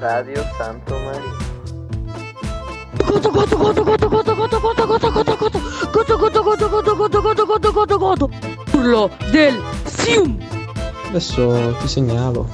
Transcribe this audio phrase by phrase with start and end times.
[0.00, 1.36] Radio Santo Marino.
[3.06, 7.44] Godo godo godo godo godo godo godo godo godo godo godo godo godo godo godo
[7.44, 8.30] godo godo godo
[8.72, 10.40] Urlo del Sium
[11.08, 12.48] Adesso ti segnalo.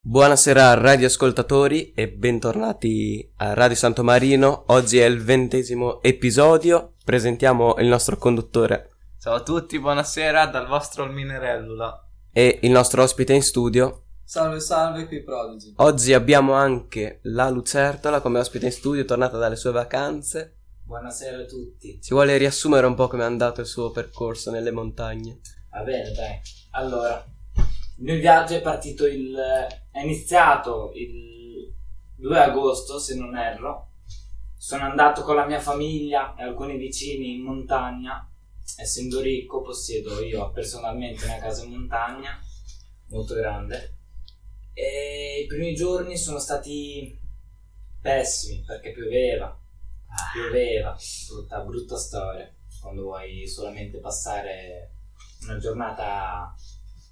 [0.00, 4.64] Buonasera radioascoltatori e bentornati a Radio Santo Marino.
[4.66, 6.94] Oggi è il ventesimo episodio.
[7.04, 8.90] Presentiamo il nostro conduttore
[9.20, 12.09] Ciao a tutti, buonasera dal vostro Minerellula.
[12.32, 14.04] E il nostro ospite in studio.
[14.24, 15.72] Salve salve qui Prodigy.
[15.76, 20.58] Oggi abbiamo anche la Lucertola come ospite in studio, tornata dalle sue vacanze.
[20.84, 21.98] Buonasera a tutti.
[22.00, 25.40] Si vuole riassumere un po' come è andato il suo percorso nelle montagne.
[25.70, 26.40] Va bene, dai.
[26.72, 27.24] Allora,
[27.56, 29.36] il mio viaggio è partito il...
[29.90, 31.72] è iniziato il
[32.16, 33.88] 2 agosto, se non erro.
[34.56, 38.29] Sono andato con la mia famiglia e alcuni vicini in montagna.
[38.78, 42.40] Essendo ricco, possiedo io personalmente una casa in montagna,
[43.08, 43.96] molto grande.
[44.72, 47.18] E i primi giorni sono stati
[48.00, 49.58] pessimi perché pioveva.
[50.32, 50.96] Pioveva,
[51.28, 52.52] brutta, brutta storia.
[52.80, 54.92] Quando vuoi solamente passare
[55.42, 56.54] una giornata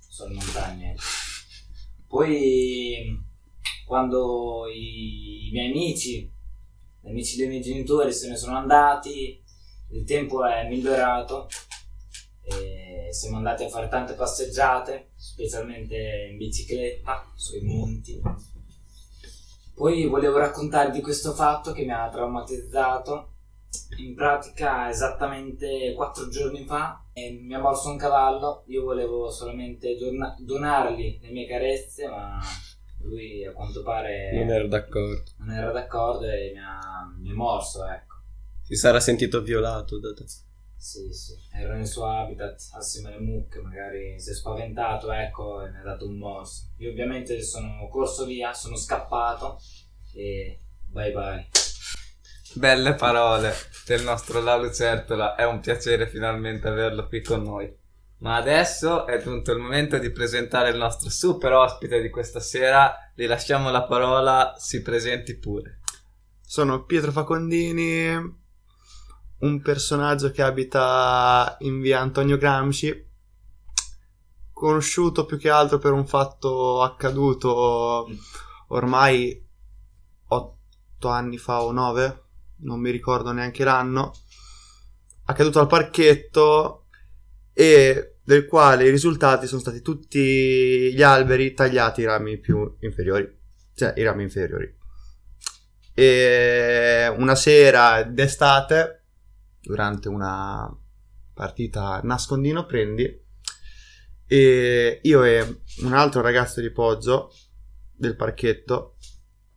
[0.09, 0.97] sulle montagne.
[2.07, 3.17] Poi,
[3.87, 6.33] quando i, miei amici,
[7.01, 9.43] gli amici dei miei genitori se ne sono andati,
[9.91, 11.49] il tempo è migliorato.
[13.11, 18.21] Siamo andati a fare tante passeggiate, specialmente in bicicletta, sui monti.
[19.75, 23.33] Poi volevo raccontarvi questo fatto che mi ha traumatizzato.
[23.99, 28.65] In pratica, esattamente quattro giorni fa, eh, mi ha morso un cavallo.
[28.69, 32.39] Io volevo solamente dona- donargli le mie carezze, ma
[33.03, 35.23] lui a quanto pare Non ero d'accordo.
[35.39, 36.79] non era d'accordo e mi ha,
[37.19, 38.08] mi ha morso, ecco.
[38.69, 40.27] Si sarà sentito violato da te.
[40.77, 45.71] Sì, sì, ero nel suo habitat assieme alle mucche, magari si è spaventato, ecco, e
[45.71, 46.73] mi ha dato un morso.
[46.77, 49.59] Io ovviamente sono corso via, sono scappato
[50.13, 51.49] e bye bye.
[52.57, 53.55] Belle parole
[53.87, 57.75] del nostro La Lucertola, è un piacere finalmente averlo qui con noi.
[58.19, 62.95] Ma adesso è giunto il momento di presentare il nostro super ospite di questa sera.
[63.15, 65.81] Gli lasciamo la parola, si presenti pure.
[66.43, 68.47] Sono Pietro Facondini,
[69.41, 73.07] un personaggio che abita in via Antonio Gramsci,
[74.53, 78.09] conosciuto più che altro per un fatto accaduto
[78.69, 79.47] ormai
[80.27, 82.25] otto anni fa o nove,
[82.63, 84.13] non mi ricordo neanche l'anno,
[85.27, 86.87] accaduto al parchetto
[87.53, 93.39] e del quale i risultati sono stati tutti gli alberi tagliati i rami più inferiori,
[93.75, 94.77] cioè i rami inferiori.
[95.95, 98.98] E una sera d'estate,
[99.61, 100.75] durante una
[101.35, 103.27] partita nascondino prendi,
[104.27, 107.33] e io e un altro ragazzo di Poggio
[107.95, 108.97] del parchetto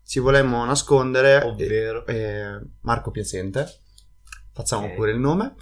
[0.06, 2.06] ci volemmo nascondere, Ovvero?
[2.06, 3.68] e- e Marco Piacente,
[4.54, 4.94] facciamo Ok.
[4.96, 5.56] pure il nome,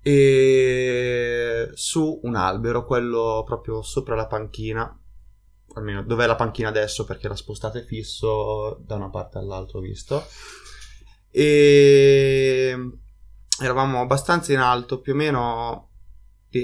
[0.00, 4.96] e su un albero, quello proprio sopra la panchina,
[5.74, 10.22] almeno dov'è la panchina adesso perché la spostate fisso da una parte all'altra ho visto.
[11.30, 12.78] E
[13.60, 15.90] eravamo abbastanza in alto più o meno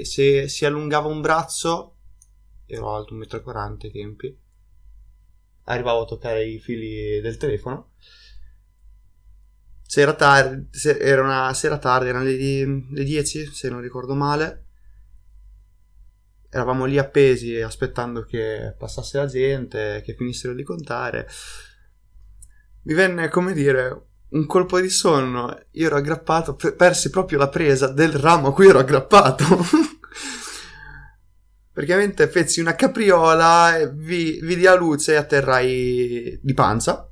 [0.03, 1.95] se si allungava un braccio
[2.65, 4.37] ero alto 1,40 m ai tempi
[5.65, 7.91] arrivavo a toccare i fili del telefono
[9.91, 14.67] Sera tardi, se- era una sera tardi, erano le 10 se non ricordo male.
[16.49, 21.27] Eravamo lì appesi aspettando che passasse la gente, che finissero di contare.
[22.83, 25.57] Mi venne, come dire, un colpo di sonno.
[25.71, 29.45] Io ero aggrappato, pe- persi proprio la presa del ramo a cui ero aggrappato.
[31.71, 37.09] Praticamente feci una capriola, vi, vidi la luce e atterrai di panza.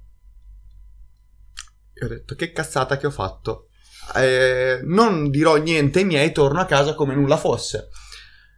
[1.94, 3.69] E ho detto che cazzata che ho fatto.
[4.16, 7.90] Eh, non dirò niente ai miei, torno a casa come nulla fosse.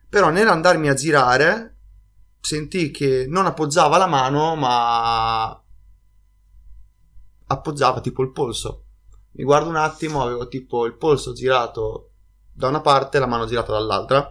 [0.09, 1.77] Però nell'andarmi a girare
[2.39, 5.60] sentì che non appoggiava la mano, ma
[7.51, 8.85] appoggiava tipo il polso.
[9.33, 12.11] Mi guardo un attimo, avevo tipo il polso girato
[12.51, 14.29] da una parte la mano girata dall'altra.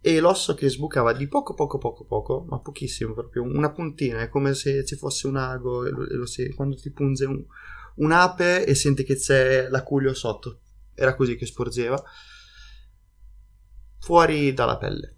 [0.00, 4.20] E l'osso che sbucava di poco, poco, poco, poco, ma pochissimo, proprio una puntina.
[4.20, 7.24] È come se ci fosse un ago, e lo, e lo si- quando ti punge
[7.24, 7.42] un,
[7.96, 10.60] un'ape e senti che c'è l'aculeo sotto.
[10.94, 12.00] Era così che sporgeva.
[13.98, 15.16] Fuori dalla pelle.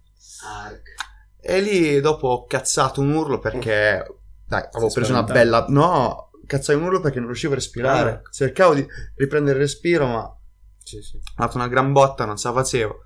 [1.40, 4.06] E lì dopo ho cazzato un urlo perché...
[4.46, 5.66] Dai, avevo Sei preso una bella...
[5.68, 8.10] No, cazzai un urlo perché non riuscivo a respirare.
[8.10, 8.22] Ah.
[8.32, 8.84] Cercavo di
[9.14, 10.36] riprendere il respiro, ma...
[10.82, 11.16] Sì, sì.
[11.16, 13.04] Ho dato una gran botta, non ce la facevo.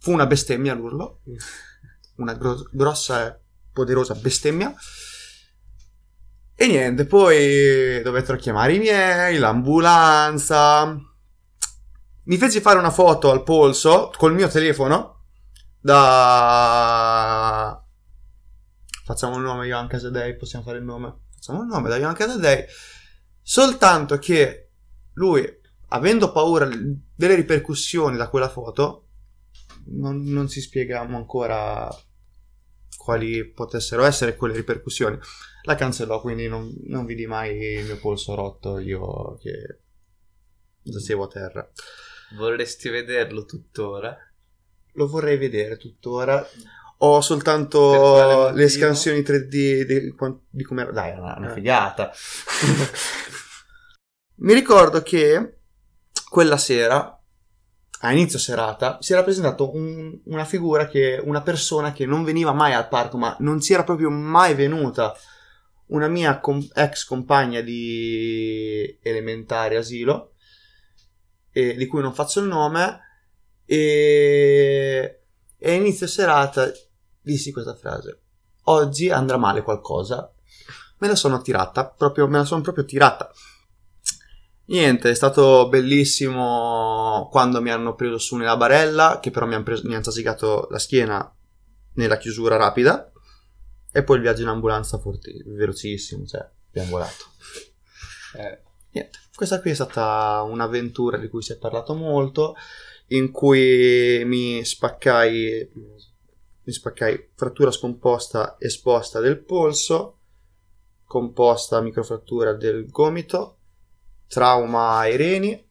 [0.00, 1.20] Fu una bestemmia l'urlo.
[2.20, 3.40] Una gro- grossa
[3.72, 4.74] poderosa bestemmia.
[6.54, 10.98] E niente, poi dovettero chiamare i miei, l'ambulanza.
[12.24, 15.24] Mi feci fare una foto al polso col mio telefono
[15.80, 17.82] da...
[19.04, 21.28] Facciamo il nome Ivan Casadei, possiamo fare il nome?
[21.40, 22.66] Facciamo il nome da Ivan Casadei.
[23.40, 24.72] Soltanto che
[25.14, 25.42] lui,
[25.88, 29.06] avendo paura delle ripercussioni da quella foto,
[29.86, 31.88] non, non si spieghiamo ancora
[32.98, 35.18] quali potessero essere quelle ripercussioni.
[35.62, 39.78] La cancellò, quindi non, non vidi mai il mio polso rotto, io che
[40.82, 41.70] giacevo a terra.
[42.36, 44.14] Vorresti vederlo tuttora?
[44.92, 46.46] Lo vorrei vedere tuttora.
[47.02, 50.14] Ho soltanto le scansioni 3D di,
[50.50, 50.92] di come era.
[50.92, 51.54] Dai, una, una Eh.
[51.54, 52.12] figata.
[54.42, 55.58] Mi ricordo che
[56.28, 57.18] quella sera,
[58.02, 62.52] a inizio serata, si era presentato un- una figura che, una persona che non veniva
[62.52, 65.14] mai al parco, ma non si era proprio mai venuta.
[65.86, 70.34] Una mia com- ex compagna di elementare asilo,
[71.50, 73.00] e di cui non faccio il nome,
[73.64, 75.22] e,
[75.58, 76.70] e a inizio serata
[77.30, 78.20] dissi questa frase.
[78.64, 80.32] Oggi andrà male qualcosa.
[80.98, 83.30] Me la sono tirata, proprio, me la sono proprio tirata.
[84.66, 89.64] Niente, è stato bellissimo quando mi hanno preso su nella barella, che però mi hanno,
[89.64, 91.34] preso, mi hanno zazzicato la schiena
[91.94, 93.10] nella chiusura rapida.
[93.92, 97.24] E poi il viaggio in ambulanza forti, velocissimo, cioè, abbiamo volato.
[98.36, 98.62] Eh,
[98.92, 102.54] Niente, questa qui è stata un'avventura di cui si è parlato molto,
[103.08, 105.70] in cui mi spaccai,
[106.70, 110.20] mi spaccai frattura scomposta esposta del polso,
[111.04, 113.58] composta microfrattura del gomito,
[114.28, 115.68] trauma ai reni,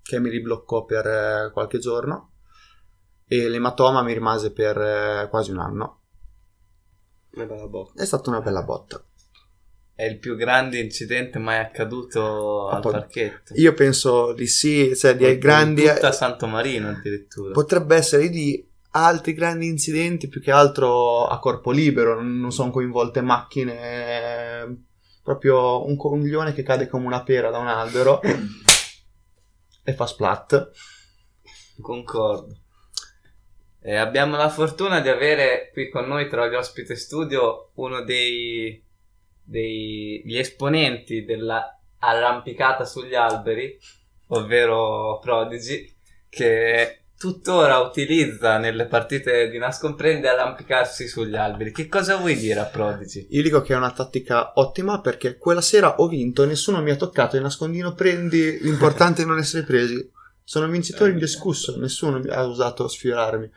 [0.00, 2.32] che mi ribloccò per eh, qualche giorno,
[3.26, 6.00] e l'ematoma mi rimase per eh, quasi un anno.
[7.32, 8.02] Una bella botta.
[8.02, 9.04] È stata una bella botta.
[9.94, 13.52] è il più grande incidente mai accaduto al parchetto.
[13.56, 15.82] Io penso di sì, cioè di grandi...
[15.82, 17.52] tutta Santo Marino addirittura.
[17.52, 18.67] potrebbe essere di
[19.04, 24.84] altri grandi incidenti più che altro a corpo libero, non sono coinvolte macchine,
[25.22, 28.20] proprio un coglione che cade come una pera da un albero
[29.82, 30.70] e fa splat.
[31.80, 32.56] Concordo.
[33.80, 38.84] E abbiamo la fortuna di avere qui con noi tra gli ospiti studio uno dei
[39.48, 43.78] degli esponenti della arrampicata sugli alberi,
[44.28, 45.90] ovvero Prodigy,
[46.28, 51.72] che tuttora utilizza nelle partite di nascomprende arrampicarsi sugli alberi.
[51.72, 53.26] Che cosa vuoi dire a Prodigy?
[53.30, 56.92] Io dico che è una tattica ottima perché quella sera ho vinto e nessuno mi
[56.92, 60.08] ha toccato e nascondino prendi, l'importante è non essere presi.
[60.44, 63.50] Sono un vincitore indiscusso, nessuno mi ha osato sfiorarmi.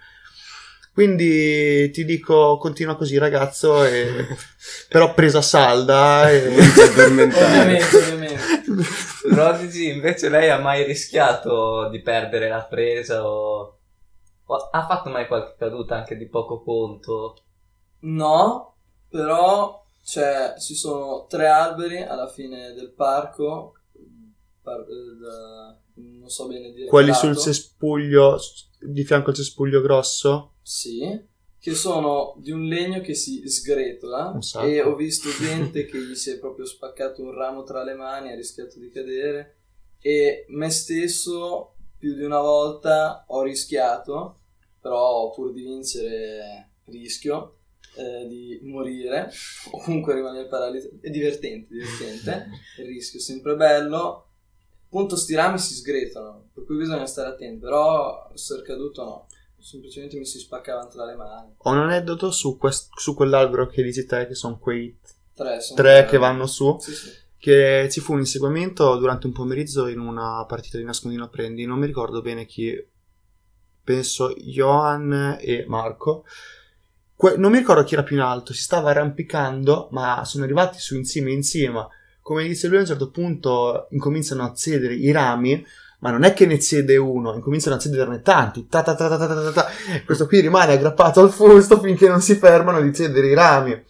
[0.94, 4.28] Quindi ti dico, continua così ragazzo, e...
[4.90, 6.48] però presa salda e...
[6.48, 9.10] Ovviamente, ovviamente.
[9.34, 13.80] Prodigy invece lei ha mai rischiato di perdere la presa o...
[14.46, 17.38] o ha fatto mai qualche caduta anche di poco conto?
[18.02, 18.76] No,
[19.10, 23.74] però cioè, ci sono tre alberi alla fine del parco.
[24.62, 26.88] par- da- non so bene dire.
[26.88, 28.40] Quelli sul cespuglio,
[28.80, 30.54] di fianco al cespuglio grosso.
[30.62, 31.30] Sì,
[31.62, 36.32] che sono di un legno che si sgretola e ho visto gente che gli si
[36.32, 39.58] è proprio spaccato un ramo tra le mani, ha rischiato di cadere
[40.00, 44.40] e me stesso più di una volta ho rischiato,
[44.82, 47.58] però pur di vincere rischio
[47.96, 49.30] eh, di morire
[49.70, 50.96] o comunque rimanere paralizzato.
[51.00, 52.50] È divertente, divertente,
[52.80, 54.30] il rischio è sempre bello.
[54.86, 59.28] Appunto sti rami si sgretolano, per cui bisogna stare attenti, però essere caduto no
[59.62, 61.54] semplicemente mi si spaccavano tra le mani.
[61.58, 64.98] Ho un aneddoto su, quest- su quell'albero che dici te, che sono quei
[65.34, 66.78] Tre, sono tre che vanno su.
[66.80, 67.10] Sì, sì.
[67.38, 71.66] Che ci fu un inseguimento durante un pomeriggio in una partita di nascondino prendi.
[71.66, 72.74] Non mi ricordo bene chi.
[73.84, 76.26] Penso Johan e Marco.
[77.16, 78.54] Que- non mi ricordo chi era più in alto.
[78.54, 81.88] Si stava arrampicando, ma sono arrivati su in cima in cima.
[82.22, 85.66] Come dice lui, a un certo punto incominciano a cedere i rami.
[86.02, 88.68] Ma non è che ne cede uno, incominciano a cederne tanti.
[88.68, 89.68] Ta ta ta ta ta ta.
[90.04, 93.86] Questo qui rimane aggrappato al fusto finché non si fermano di cedere i rami.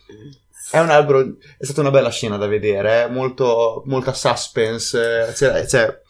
[0.69, 5.33] È un albero, è stata una bella scena da vedere, eh, molto, molta suspense.
[5.35, 6.01] Cioè, cioè,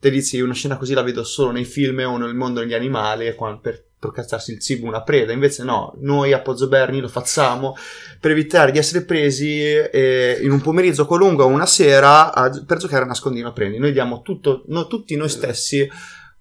[0.00, 3.32] te dici una scena così la vedo solo nei film o nel mondo degli animali,
[3.34, 3.60] quando-
[3.98, 5.32] per procacciarsi il cibo una preda.
[5.32, 7.74] Invece no, noi a Poggio Berni lo facciamo
[8.20, 12.78] per evitare di essere presi eh, in un pomeriggio qualunque o una sera a- per
[12.78, 13.78] giocare a nascondino prendi.
[13.78, 15.88] Noi diamo tutto, no, tutti noi stessi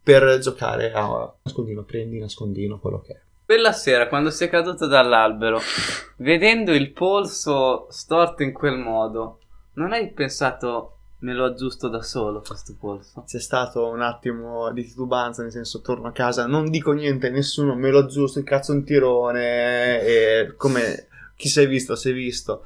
[0.04, 3.22] per giocare a nascondino prendi, nascondino, quello che è.
[3.46, 5.60] Quella sera, quando sei caduto dall'albero,
[6.18, 9.40] vedendo il polso storto in quel modo,
[9.76, 10.95] non hai pensato
[11.26, 13.24] me lo aggiusto da solo questo polso?
[13.26, 17.32] C'è stato un attimo di titubanza, nel senso torno a casa, non dico niente a
[17.32, 22.14] nessuno, me lo aggiusto, incazzo un tirone e come chi si è visto, si è
[22.14, 22.64] visto.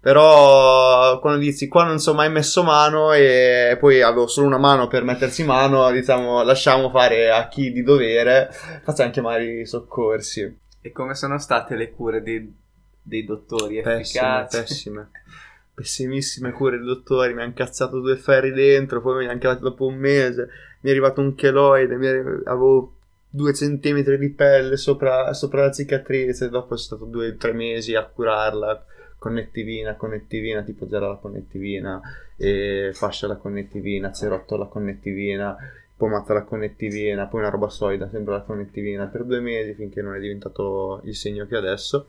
[0.00, 4.86] Però quando dici qua non sono mai messo mano e poi avevo solo una mano
[4.86, 8.50] per mettersi mano, diciamo lasciamo fare a chi di dovere,
[8.82, 10.58] facciamo chiamare i soccorsi.
[10.82, 12.52] E come sono state le cure dei,
[13.00, 13.80] dei dottori?
[13.80, 14.56] Pessime, Efficaci?
[14.58, 15.10] pessime.
[15.82, 19.84] Pessimissime cure dei dottori, mi hanno cazzato due ferri dentro, poi mi hanno chiamato dopo
[19.84, 20.48] un mese,
[20.82, 22.92] mi è arrivato un cheloide, mi avevo
[23.28, 27.96] due centimetri di pelle sopra, sopra la cicatrice, dopo sono stato due o tre mesi
[27.96, 28.84] a curarla,
[29.18, 32.00] connettivina, connettivina, tipo gela la connettivina,
[32.36, 35.56] e fascia la connettivina, cerotto la connettivina,
[35.96, 40.14] pomata la connettivina, poi una roba solida, sempre la connettivina, per due mesi finché non
[40.14, 42.06] è diventato il segno che adesso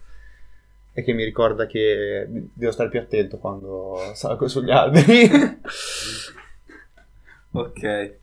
[0.93, 5.29] e che mi ricorda che devo stare più attento quando salgo sugli alberi.
[7.55, 8.13] Ok.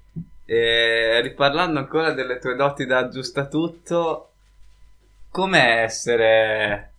[0.45, 4.31] E riparlando ancora delle tue doti da aggiustatutto,
[5.31, 6.91] com'è essere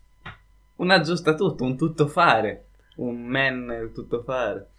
[0.78, 4.70] un aggiustatutto, un tuttofare, un man tuttofare?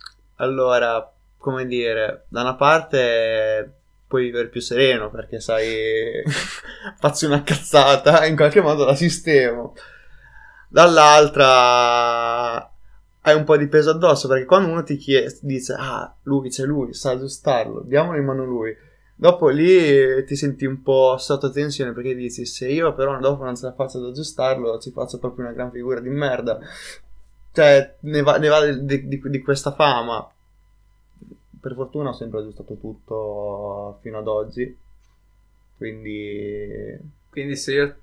[0.43, 3.73] allora, come dire, da una parte
[4.07, 6.23] puoi vivere più sereno perché sai,
[6.99, 9.75] faccio una cazzata, in qualche modo la sistemo.
[10.73, 12.63] Dall'altra
[13.25, 16.65] hai un po' di peso addosso perché quando uno ti chiede, dice, ah, lui c'è
[16.65, 18.75] lui, sa aggiustarlo, diamolo in mano lui.
[19.15, 23.55] Dopo lì ti senti un po' sotto tensione perché dici, se io però dopo non
[23.55, 26.59] ce la faccio ad aggiustarlo, ci faccio proprio una gran figura di merda.
[27.53, 30.27] Cioè, ne va, ne va di, di- di questa fama.
[31.61, 34.75] Per fortuna ho sempre aggiustato tutto fino ad oggi.
[35.77, 36.99] Quindi
[37.31, 37.97] Quindi se io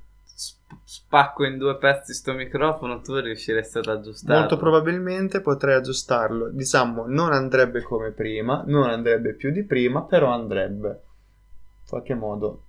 [0.84, 4.40] spacco in due pezzi sto microfono, tu riusciresti ad aggiustarlo?
[4.40, 6.50] molto probabilmente potrei aggiustarlo.
[6.50, 10.88] Diciamo, non andrebbe come prima, non andrebbe più di prima, però andrebbe.
[10.88, 12.64] In qualche modo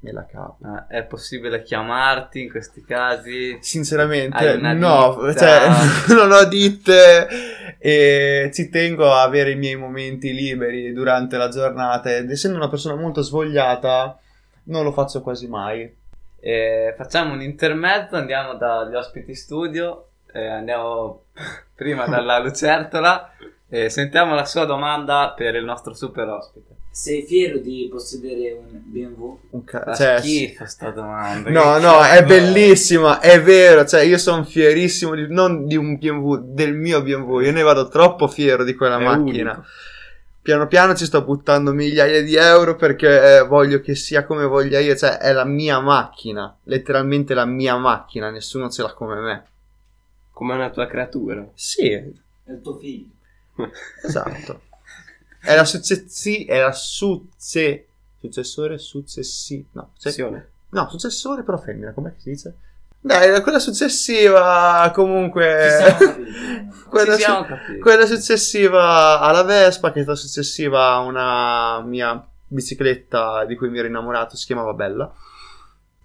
[0.00, 0.58] me la cavo.
[0.62, 3.56] Ah, è possibile chiamarti in questi casi?
[3.60, 5.68] Sinceramente, no, cioè,
[6.14, 7.28] non ho ditte
[7.78, 12.68] e ci tengo a avere i miei momenti liberi durante la giornata ed essendo una
[12.68, 14.16] persona molto svogliata
[14.64, 16.00] non lo faccio quasi mai.
[16.44, 21.26] Eh, facciamo un intermezzo, andiamo dagli ospiti studio, eh, andiamo
[21.72, 23.30] prima dalla Lucertola
[23.68, 26.70] e sentiamo la sua domanda per il nostro super ospite.
[26.90, 29.38] Sei fiero di possedere un BMW?
[29.50, 31.48] Un ca- cioè, schifo sta domanda.
[31.48, 35.96] No, che no, è bellissima, è vero, cioè io sono fierissimo di, non di un
[35.96, 39.52] BMW, del mio BMW, io ne vado troppo fiero di quella È macchina.
[39.52, 39.64] unico.
[40.42, 44.80] Piano piano ci sto buttando migliaia di euro perché eh, voglio che sia come voglia
[44.80, 49.44] io, cioè è la mia macchina, letteralmente la mia macchina, nessuno ce l'ha come me.
[50.32, 51.48] Come una tua creatura.
[51.54, 53.10] Sì, È il tuo figlio.
[54.04, 54.62] esatto.
[55.40, 57.86] È la successi, è la succe,
[58.18, 60.48] successore, successi, no, se- Sezione.
[60.70, 62.54] no, successore però femmina, com'è che si dice?
[63.04, 65.96] Dai, quella successiva comunque...
[66.92, 73.56] Quella, su- quella successiva alla Vespa, che è stata successiva a una mia bicicletta di
[73.56, 75.10] cui mi ero innamorato, si chiamava Bella,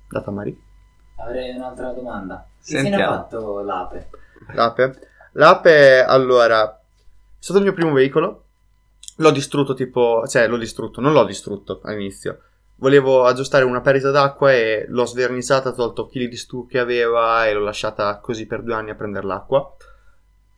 [0.09, 0.57] data Marie.
[1.17, 2.47] Avrei un'altra domanda.
[2.63, 4.09] Che fine ha fatto l'ape?
[4.53, 5.09] L'ape.
[5.33, 6.79] L'ape, allora, è
[7.37, 8.45] stato il mio primo veicolo.
[9.17, 12.43] L'ho distrutto tipo, cioè l'ho distrutto, non l'ho distrutto all'inizio.
[12.79, 17.53] Volevo aggiustare una perdita d'acqua e l'ho sverniciata, tolto chili di stu che aveva e
[17.53, 19.75] l'ho lasciata così per due anni a prendere l'acqua.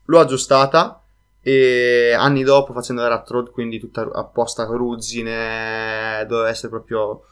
[0.06, 1.02] L'ho aggiustata
[1.42, 7.24] e anni dopo facendo la road, quindi tutta apposta ruggine, doveva essere proprio...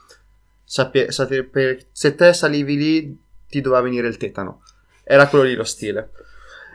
[0.63, 4.61] sape- sapere- se te salivi lì ti doveva venire il tetano.
[5.03, 6.11] Era quello lì lo stile.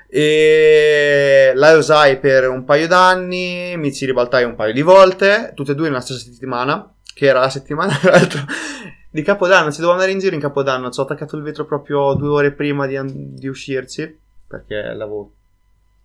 [0.09, 5.73] E la usai per un paio d'anni, mi ci ribaltai un paio di volte, tutte
[5.73, 8.40] e due nella stessa settimana, che era la settimana tra l'altro
[9.11, 9.71] di Capodanno.
[9.71, 12.52] Ci dovevo andare in giro in Capodanno, ci ho attaccato il vetro proprio due ore
[12.52, 12.99] prima di,
[13.35, 15.31] di uscirci, perché l'avevo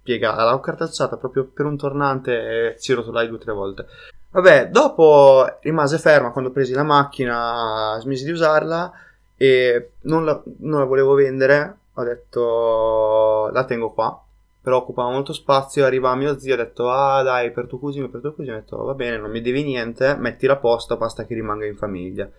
[0.03, 3.85] piegata, l'avevo cartacciata proprio per un tornante e ci rotolai due o tre volte.
[4.31, 8.91] Vabbè, dopo rimase ferma quando presi la macchina, smisi di usarla
[9.35, 11.77] e non la, non la volevo vendere.
[11.93, 14.21] Ho detto la tengo qua,
[14.67, 15.85] però occupava molto spazio.
[15.85, 18.57] Arriva mio zio, ho detto ah dai per tuo cugino, per tuo cugino.
[18.57, 21.77] Ho detto va bene, non mi devi niente, mettila a posto, basta che rimanga in
[21.77, 22.29] famiglia.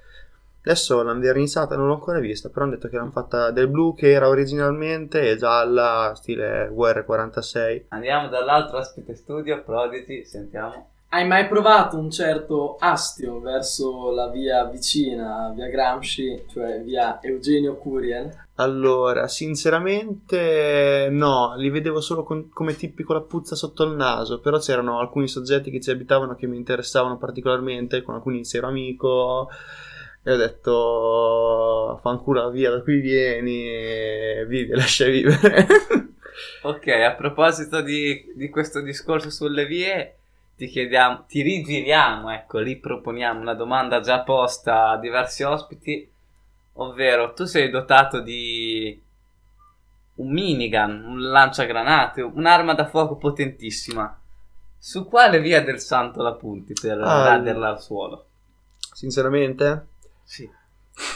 [0.61, 3.94] Adesso l'hanno verniciata, non l'ho ancora vista, però hanno detto che l'hanno fatta del blu
[3.94, 7.85] che era originalmente e gialla, stile UR46.
[7.88, 10.90] Andiamo dall'altro ospite studio, Prodigy, sentiamo.
[11.08, 17.76] Hai mai provato un certo astio verso la via vicina, via Gramsci, cioè via Eugenio
[17.76, 18.48] Curiel?
[18.61, 24.41] Allora, sinceramente no, li vedevo solo con- come tipi con la puzza sotto il naso,
[24.41, 29.49] però c'erano alcuni soggetti che ci abitavano che mi interessavano particolarmente, con alcuni ero amico
[30.25, 35.67] e ho detto fanculo via da qui vieni, vivi, lascia vivere.
[36.61, 40.17] Ok, a proposito di, di questo discorso sulle vie,
[40.57, 46.09] ti chiediamo, ti rigiriamo, ecco, riproponiamo una domanda già posta a diversi ospiti,
[46.80, 49.00] ovvero tu sei dotato di
[50.16, 54.18] un minigun, un lanciagranate, un'arma da fuoco potentissima.
[54.80, 58.26] Su quale via del santo la punti per Ah, raderla al suolo?
[58.92, 59.87] Sinceramente,
[60.25, 60.49] Sì.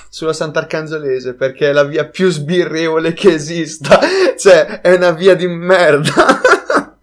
[0.08, 3.98] sulla Sant'Arcangiolese perché è la via più sbirrevole che esista.
[4.38, 6.12] Cioè, è una via di merda.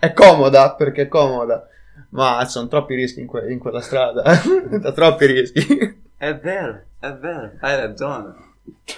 [0.00, 1.66] è comoda perché è comoda.
[2.10, 4.22] Ma ci sono troppi rischi in, que- in quella strada.
[4.80, 6.06] Da troppi rischi.
[6.18, 8.46] È vero, è vero, hai ragione.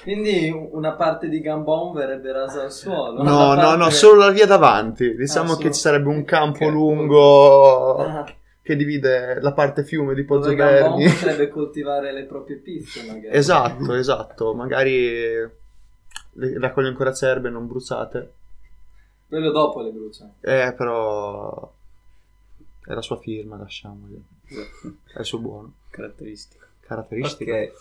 [0.03, 3.23] Quindi una parte di Gambon verrebbe rasa al suolo.
[3.23, 5.15] No, no, no, solo la via davanti.
[5.15, 6.71] Diciamo Ah, che ci sarebbe un campo ok.
[6.73, 11.12] lungo Ah, che divide la parte fiume di dove Gambon Poggioverdi.
[11.21, 13.37] potrebbe coltivare le proprie pizze, magari.
[13.37, 14.55] Esatto, esatto.
[14.55, 15.49] Magari
[16.59, 18.33] raccoglie ancora acerbe non bruciate.
[19.29, 20.29] Quello dopo le brucia.
[20.41, 21.73] Eh, però
[22.87, 24.21] è la sua firma, lasciamogli.
[25.12, 25.75] È il suo buono.
[25.91, 26.67] Caratteristico.
[26.90, 27.52] Caratteristico.
[27.52, 27.73] Ok,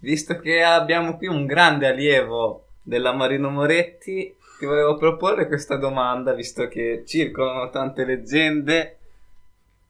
[0.00, 6.32] visto che abbiamo qui un grande allievo della Marino Moretti, ti volevo proporre questa domanda,
[6.32, 8.98] visto che circolano tante leggende.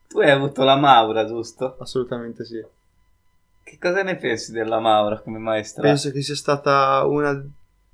[0.06, 1.78] Tu hai avuto la Maura, giusto?
[1.80, 2.62] Assolutamente sì.
[3.62, 5.80] Che cosa ne pensi della Maura come maestra?
[5.80, 7.42] Penso che sia stata una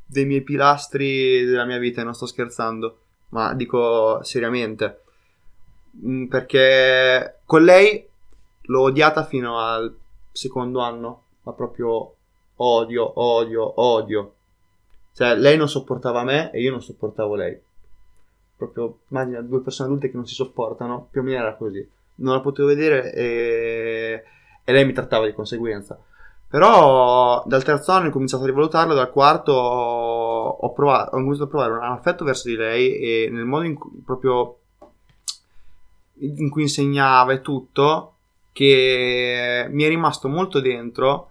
[0.04, 5.02] dei miei pilastri della mia vita, e non sto scherzando, ma dico seriamente.
[6.04, 8.04] Mm, Perché con lei
[8.62, 10.00] l'ho odiata fino al
[10.32, 12.14] secondo anno, ma proprio
[12.56, 14.34] odio, odio, odio.
[15.12, 17.60] Cioè, lei non sopportava me e io non sopportavo lei.
[18.56, 21.86] Proprio, immagina due persone adulte che non si sopportano, più o meno era così.
[22.16, 24.24] Non la potevo vedere e,
[24.64, 25.98] e lei mi trattava di conseguenza.
[26.48, 31.48] Però dal terzo anno ho cominciato a rivalutarlo, dal quarto ho, provato, ho cominciato a
[31.48, 34.58] provare un affetto verso di lei e nel modo in cui, proprio
[36.18, 38.11] in cui insegnava e tutto,
[38.52, 41.30] che mi è rimasto molto dentro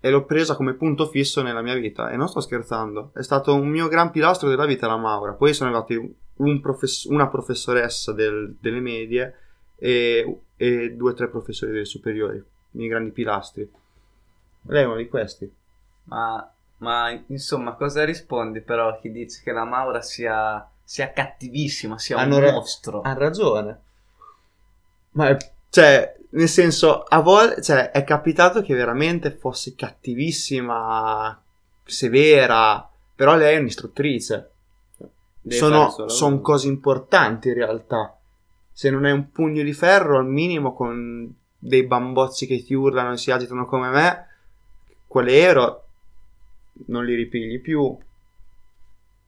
[0.00, 2.10] e l'ho presa come punto fisso nella mia vita.
[2.10, 5.32] E non sto scherzando, è stato un mio gran pilastro della vita la Maura.
[5.32, 9.34] Poi sono arrivati un profess- una professoressa del- delle medie
[9.76, 13.70] e, e due o tre professori delle superiori, i miei grandi pilastri.
[14.66, 15.50] Lei è uno di questi.
[16.04, 21.98] Ma, ma, insomma, cosa rispondi però a chi dice che la Maura sia, sia cattivissima,
[21.98, 23.02] sia Hanno un ra- mostro?
[23.02, 23.80] Ha ragione.
[25.12, 25.36] Ma è-
[25.70, 31.42] cioè, nel senso, a volte cioè, è capitato che veramente fosse cattivissima,
[31.84, 34.50] severa, però lei è un'istruttrice.
[35.42, 36.44] Deve Sono, fare il suo son lavoro.
[36.44, 38.16] cose importanti in realtà.
[38.72, 43.12] Se non è un pugno di ferro, al minimo con dei bambocci che ti urlano
[43.12, 44.26] e si agitano come me,
[45.06, 45.84] quale ero,
[46.86, 47.98] non li ripigli più.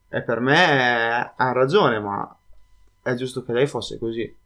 [0.09, 2.37] E per me ha ragione, ma
[3.03, 4.37] è giusto che lei fosse così.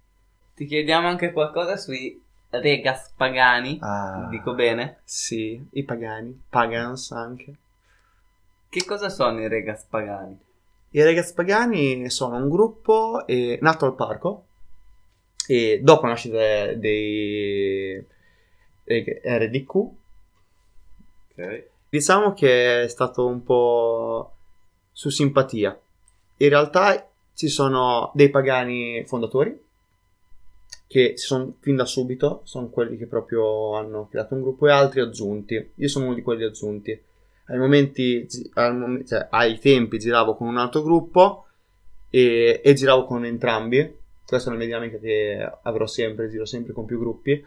[0.54, 2.24] Ti chiediamo anche qualcosa sui
[2.60, 3.78] Regas Pagani.
[3.80, 4.26] Ah.
[4.30, 5.00] Dico bene?
[5.04, 7.54] Sì, i pagani, pagans anche.
[8.68, 10.38] Che cosa sono i Regas Pagani?
[10.90, 14.44] I ragazzi pagani sono un gruppo eh, nato al parco
[15.46, 18.04] e dopo la nascita dei
[18.82, 19.74] dei RDQ
[21.32, 21.64] Ok.
[21.90, 24.32] diciamo che è stato un po'
[24.92, 25.78] su simpatia.
[26.38, 29.65] In realtà ci sono dei pagani fondatori
[30.88, 34.70] che ci sono fin da subito, sono quelli che proprio hanno creato un gruppo e
[34.70, 35.72] altri aggiunti.
[35.74, 36.98] Io sono uno di quelli aggiunti.
[37.48, 41.46] Ai momenti, al mom- cioè, ai tempi giravo con un altro gruppo
[42.10, 43.98] e, e giravo con entrambi.
[44.24, 47.44] Questa è una mia dinamica che avrò sempre, giro sempre con più gruppi.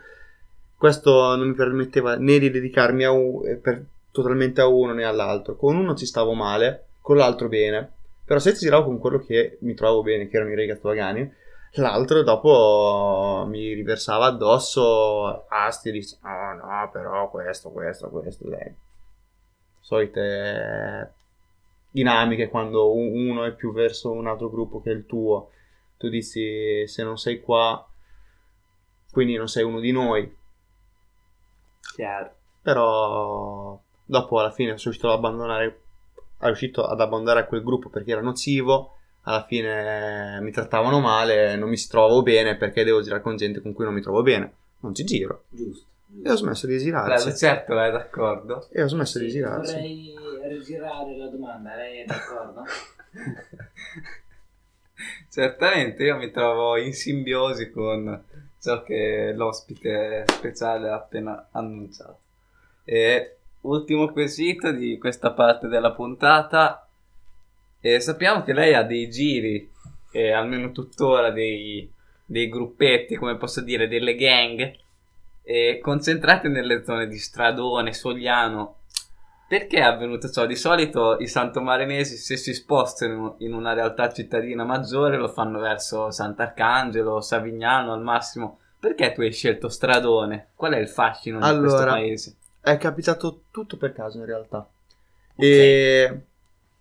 [0.77, 5.03] Questo non mi permetteva né di dedicarmi a u- eh, per- totalmente a uno né
[5.03, 5.55] all'altro.
[5.55, 7.91] Con uno ci stavo male, con l'altro bene.
[8.25, 11.33] Però se giravo con quello che mi trovavo bene, che erano i ragazzi pagani,
[11.73, 18.75] l'altro dopo mi riversava addosso asti dice no, no, però questo, questo, questo, lei.
[19.79, 21.13] Solite
[21.91, 25.51] dinamiche quando uno è più verso un altro gruppo che il tuo.
[25.97, 27.85] Tu dici se non sei qua,
[29.11, 30.37] quindi non sei uno di noi.
[31.95, 32.35] Chiaro.
[32.61, 35.81] Però dopo alla fine sono riuscito ad abbandonare,
[36.39, 38.98] è riuscito ad abbandonare quel gruppo perché era nocivo.
[39.23, 43.61] Alla fine mi trattavano male, non mi si trovavo bene perché devo girare con gente
[43.61, 44.53] con cui non mi trovo bene.
[44.79, 45.43] Non ci giro.
[45.49, 45.87] Giusto.
[46.23, 47.23] E ho smesso di girare.
[47.23, 48.67] Beh, certo, è d'accordo.
[48.71, 49.65] E ho smesso di girare.
[49.65, 49.73] sì.
[49.73, 52.63] Vorrei rigirare la domanda, lei è d'accordo?
[55.29, 58.23] Certamente io mi trovo in simbiosi con
[58.59, 62.19] ciò che l'ospite speciale ha appena annunciato.
[62.83, 66.88] E ultimo quesito di questa parte della puntata.
[67.81, 69.69] E sappiamo che lei ha dei giri,
[70.11, 71.89] e almeno tuttora dei,
[72.25, 74.75] dei gruppetti, come posso dire, delle gang,
[75.43, 78.75] e concentrate nelle zone di Stradone, Sogliano.
[79.47, 80.45] Perché è avvenuto ciò?
[80.45, 86.11] Di solito i santomarinesi, se si spostano in una realtà cittadina maggiore, lo fanno verso
[86.11, 88.59] Sant'Arcangelo, Savignano al massimo.
[88.79, 90.49] Perché tu hai scelto Stradone?
[90.53, 92.35] Qual è il fascino di questo Allora, paese?
[92.61, 94.69] È capitato tutto per caso in realtà.
[95.35, 96.25] E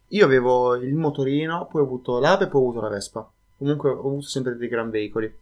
[0.08, 3.30] io avevo il motorino, poi ho avuto l'Ape e poi ho avuto la Vespa.
[3.56, 5.32] Comunque ho avuto sempre dei gran veicoli.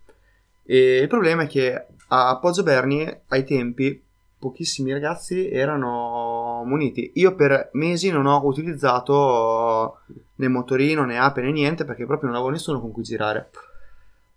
[0.65, 4.03] E il problema è che a Poggio Berni ai tempi
[4.39, 7.13] pochissimi ragazzi erano muniti.
[7.15, 10.01] Io per mesi non ho utilizzato
[10.37, 13.51] né motorino né Ape né niente perché proprio non avevo nessuno con cui girare.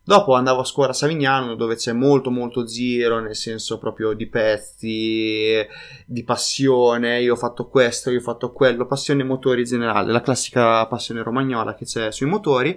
[0.09, 4.25] Dopo andavo a scuola a Savignano dove c'è molto molto giro, nel senso proprio di
[4.25, 5.63] pezzi,
[6.03, 10.21] di passione, io ho fatto questo, io ho fatto quello, passione motori in generale, la
[10.21, 12.75] classica passione romagnola che c'è sui motori,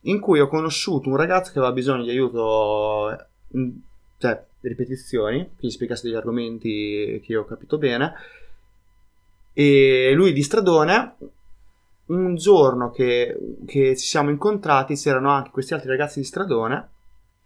[0.00, 3.16] in cui ho conosciuto un ragazzo che aveva bisogno di aiuto,
[3.56, 3.70] mm,
[4.18, 8.14] cioè ripetizioni, che gli spiegasse degli argomenti che io ho capito bene,
[9.52, 11.14] e lui di Stradone
[12.08, 16.90] un giorno che, che ci siamo incontrati c'erano anche questi altri ragazzi di Stradone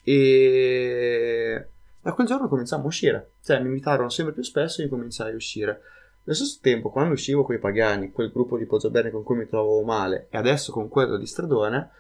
[0.03, 1.67] e
[2.01, 3.33] da quel giorno cominciamo a uscire.
[3.43, 5.81] Cioè mi invitarono sempre più spesso e io cominciai a uscire.
[6.25, 9.47] Allo stesso tempo quando uscivo con i pagani quel gruppo di Poggioberni con cui mi
[9.47, 11.91] trovavo male e adesso con quello di Stradone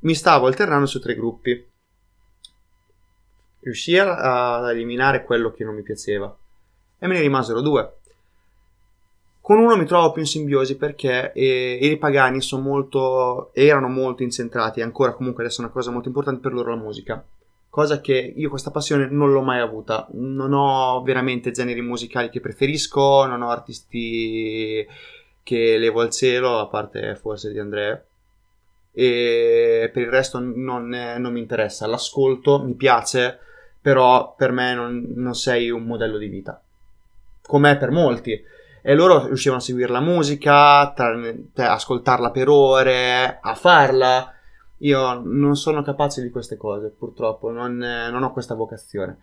[0.00, 1.72] mi stavo alternando su tre gruppi.
[3.60, 6.34] Riuscii ad eliminare quello che non mi piaceva.
[6.98, 7.98] E me ne rimasero due
[9.44, 14.22] con uno mi trovo più in simbiosi perché eh, i ripagani sono molto, erano molto
[14.22, 17.22] incentrati, ancora comunque adesso è una cosa molto importante per loro la musica.
[17.68, 20.08] Cosa che io questa passione non l'ho mai avuta.
[20.12, 24.86] Non ho veramente generi musicali che preferisco, non ho artisti
[25.42, 28.02] che levo al cielo, a parte forse di Andrea.
[28.92, 31.86] E per il resto non, non mi interessa.
[31.86, 33.40] L'ascolto, mi piace,
[33.78, 36.58] però per me non, non sei un modello di vita.
[37.42, 38.52] Com'è per molti
[38.86, 44.30] e loro riuscivano a seguire la musica, tra- cioè, ascoltarla per ore, a farla.
[44.78, 49.20] Io non sono capace di queste cose, purtroppo, non, non ho questa vocazione.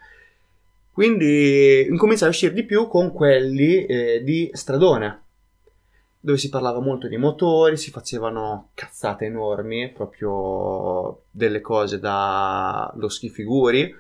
[0.92, 5.22] Quindi incominciai a uscire di più con quelli eh, di Stradone,
[6.20, 13.10] dove si parlava molto di motori, si facevano cazzate enormi, proprio delle cose da lo
[13.10, 13.94] schifiguri.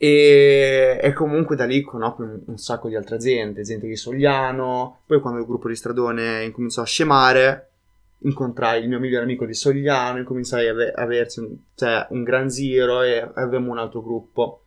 [0.00, 5.00] E, e comunque da lì conobbi un, un sacco di altra gente, gente di Sogliano.
[5.04, 7.70] Poi, quando il gruppo di Stradone incominciò a scemare,
[8.18, 10.18] incontrai il mio migliore amico di Sogliano.
[10.18, 14.62] Incominciai a ave- averci un, cioè, un gran giro e avevamo un altro gruppo.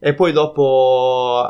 [0.00, 1.48] E poi, dopo,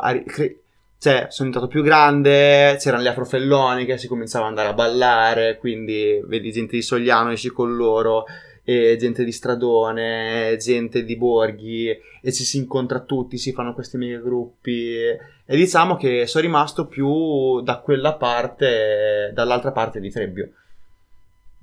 [0.99, 2.77] cioè, sono diventato più grande.
[2.79, 5.57] C'erano gli afrofelloni che si cominciava ad andare a ballare.
[5.57, 8.25] Quindi, vedi gente di Sogliano, esci con loro
[8.65, 13.95] e gente di Stradone, gente di Borghi e ci si incontra tutti, si fanno questi
[13.95, 20.49] mega gruppi e diciamo che sono rimasto più da quella parte, dall'altra parte di Trebbio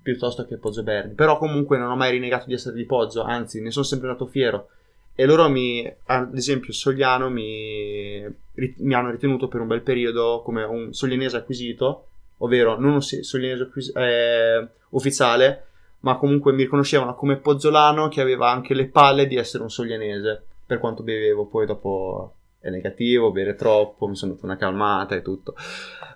[0.02, 1.14] piuttosto che Poggio Berni.
[1.14, 4.26] Però comunque non ho mai rinnegato di essere di Poggio anzi ne sono sempre andato
[4.26, 4.68] fiero.
[5.14, 10.62] E loro mi ad esempio Sogliano mi, mi hanno ritenuto per un bel periodo come
[10.62, 12.06] un soglianese acquisito
[12.38, 15.66] ovvero non un se- soglianese acquis- eh, ufficiale
[16.02, 20.44] ma comunque mi riconoscevano come pozzolano che aveva anche le palle di essere un soglianese,
[20.66, 25.22] per quanto bevevo, poi dopo è negativo, bere troppo, mi sono dato una calmata e
[25.22, 25.54] tutto.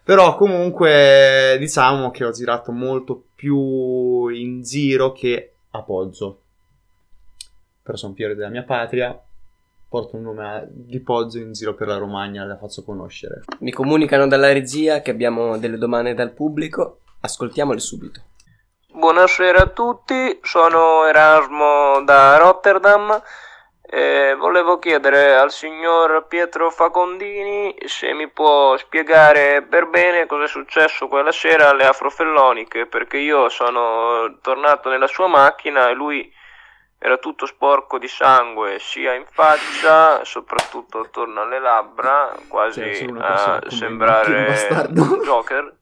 [0.03, 6.41] Però comunque diciamo che ho girato molto più in giro che a Poggio.
[7.83, 9.21] Però sono fiero della mia patria,
[9.89, 13.43] porto un nome di Poggio in giro per la Romagna, la faccio conoscere.
[13.61, 17.01] Mi comunicano dalla regia che abbiamo delle domande dal pubblico.
[17.21, 18.21] Ascoltiamole subito.
[18.97, 23.23] Buonasera a tutti, sono Erasmo da Rotterdam
[23.83, 30.49] e volevo chiedere al signor Pietro Facondini se mi può spiegare per bene cosa è
[30.49, 36.33] successo quella sera alle afrofelloniche, perché io sono tornato nella sua macchina e lui
[36.99, 43.61] era tutto sporco di sangue, sia in faccia, soprattutto attorno alle labbra, quasi Cioè, a
[43.69, 45.75] sembrare un Joker.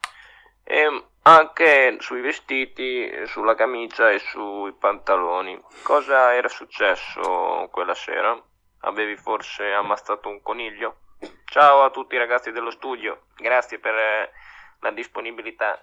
[0.65, 5.59] E anche sui vestiti, sulla camicia e sui pantaloni.
[5.83, 8.39] Cosa era successo quella sera?
[8.81, 10.97] Avevi forse ammazzato un coniglio?
[11.45, 14.31] Ciao a tutti i ragazzi dello studio, grazie per eh,
[14.81, 15.83] la disponibilità.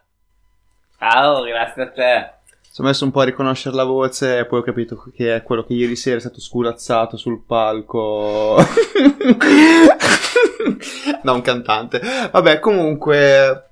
[0.99, 2.34] Ciao, grazie a te.
[2.71, 5.41] Ci ho messo un po' a riconoscere la voce e poi ho capito che è
[5.41, 8.58] quello che ieri sera è stato sculazzato sul palco
[11.23, 11.99] da un cantante.
[12.32, 13.71] Vabbè, comunque,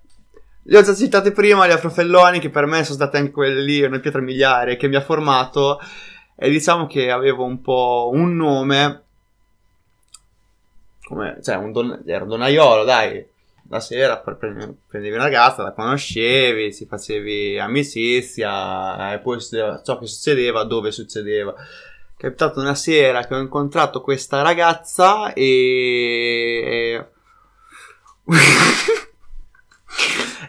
[0.69, 3.81] li ho già citati prima, gli Afrofelloni, che per me sono stati anche quelli lì,
[3.81, 5.79] una pietra miliare che mi ha formato.
[6.35, 9.03] E diciamo che avevo un po' un nome,
[11.03, 13.25] come, cioè, un don, era donaiolo, dai.
[13.71, 19.97] La sera pre- pre- prendevi una ragazza, la conoscevi, si facevi amicizia e poi ciò
[19.97, 21.51] che succedeva, dove succedeva.
[21.53, 27.05] È capitato una sera che ho incontrato questa ragazza e...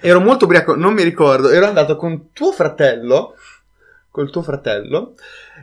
[0.00, 3.34] ero molto ubriaco, non mi ricordo, ero andato con tuo fratello,
[4.10, 5.14] col tuo fratello,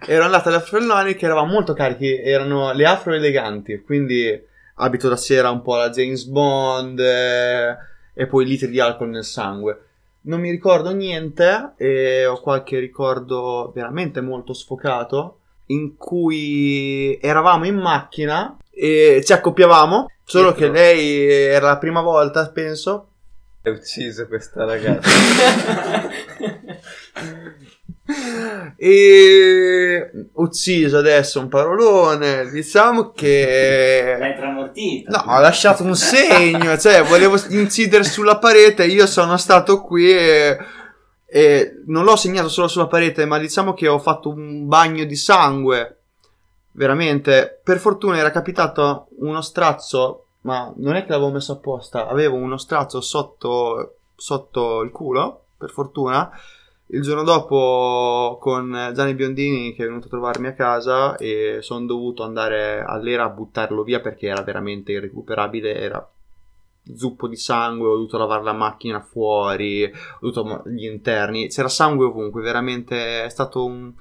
[0.05, 4.45] ero andato alle Afroelloni che eravamo molto carichi, erano le afro eleganti, quindi
[4.75, 7.77] abito da sera un po' alla James Bond eh,
[8.13, 9.81] e poi litri di alcol nel sangue.
[10.21, 17.75] Non mi ricordo niente e ho qualche ricordo veramente molto sfocato in cui eravamo in
[17.75, 23.07] macchina e ci accoppiavamo, solo che lei era la prima volta, penso,
[23.63, 25.09] Hai ucciso questa ragazza.
[28.77, 35.11] e ucciso adesso un parolone, diciamo che L'hai tramortito.
[35.11, 40.57] No, ho lasciato un segno, cioè volevo incidere sulla parete, io sono stato qui e,
[41.25, 45.15] e non l'ho segnato solo sulla parete, ma diciamo che ho fatto un bagno di
[45.15, 45.97] sangue,
[46.71, 47.59] veramente.
[47.61, 52.55] Per fortuna era capitato uno strazzo, ma non è che l'avevo messo apposta, avevo uno
[52.55, 56.31] strazzo sotto, sotto il culo, per fortuna.
[56.89, 61.85] Il giorno dopo con Gianni Biondini che è venuto a trovarmi a casa e sono
[61.85, 66.09] dovuto andare all'era a buttarlo via perché era veramente irrecuperabile, era
[66.95, 72.05] zuppo di sangue, ho dovuto lavare la macchina fuori, ho dovuto gli interni, c'era sangue
[72.05, 73.91] ovunque, veramente è stato un...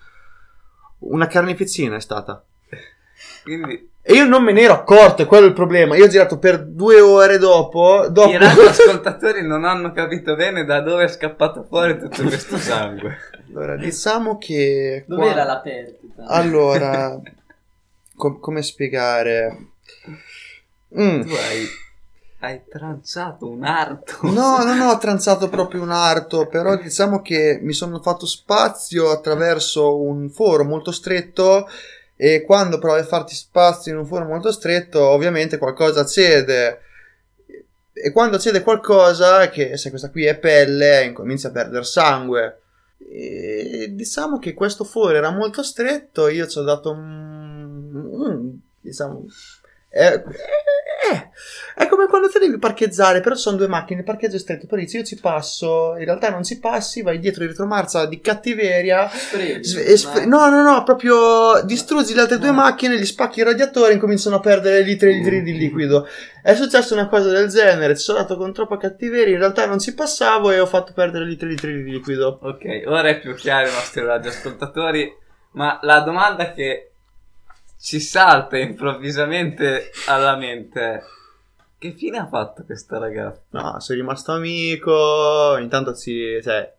[1.01, 2.45] una carneficina è stata.
[3.43, 5.97] Quindi E io non me ne ero accorto, è quello il problema.
[5.97, 8.07] Io ho girato per due ore dopo.
[8.09, 8.31] dopo...
[8.31, 13.17] i radioascoltatori non hanno capito bene da dove è scappato fuori tutto questo sangue.
[13.49, 15.03] allora, diciamo che.
[15.09, 16.23] qua- Dov'era la perdita?
[16.25, 17.21] Allora,
[18.17, 19.71] com- come spiegare?
[20.97, 21.23] Mm.
[21.23, 21.67] Tu hai,
[22.43, 24.19] hai tranciato un arto.
[24.23, 30.01] No, non ho tranzato proprio un arto, però diciamo che mi sono fatto spazio attraverso
[30.01, 31.67] un foro molto stretto
[32.17, 36.81] e quando provi a farti spazio in un foro molto stretto, ovviamente qualcosa cede.
[37.93, 42.61] E quando cede qualcosa, che se questa qui è pelle, incomincia a perdere sangue.
[42.99, 48.59] E diciamo che questo foro era molto stretto, io ci ho dato un...
[48.81, 49.25] diciamo...
[49.89, 50.23] È,
[51.11, 51.29] è-
[51.83, 54.81] è- come quando te devi parcheggiare, però sono due macchine, il parcheggio è stretto, poi
[54.81, 59.09] dici io ci passo, in realtà non ci passi, vai dietro in retromarcia di cattiveria,
[59.09, 63.41] Sfreghi, s- e sf- no no no, proprio distruggi le altre due macchine, gli spacchi
[63.41, 66.07] il radiatore e incominciano a perdere litri e litri di liquido.
[66.43, 69.81] È successa una cosa del genere, ci sono dato con troppa cattiveria, in realtà non
[69.81, 72.39] ci passavo e ho fatto perdere litri e litri di liquido.
[72.43, 75.13] Ok, ora è più chiaro ai nostri radioascoltatori,
[75.53, 76.93] ma la domanda che
[77.79, 81.03] ci salta improvvisamente alla mente
[81.79, 83.43] che fine ha fatto questa ragazza?
[83.51, 86.73] No, sono rimasto amico, intanto ci, cioè,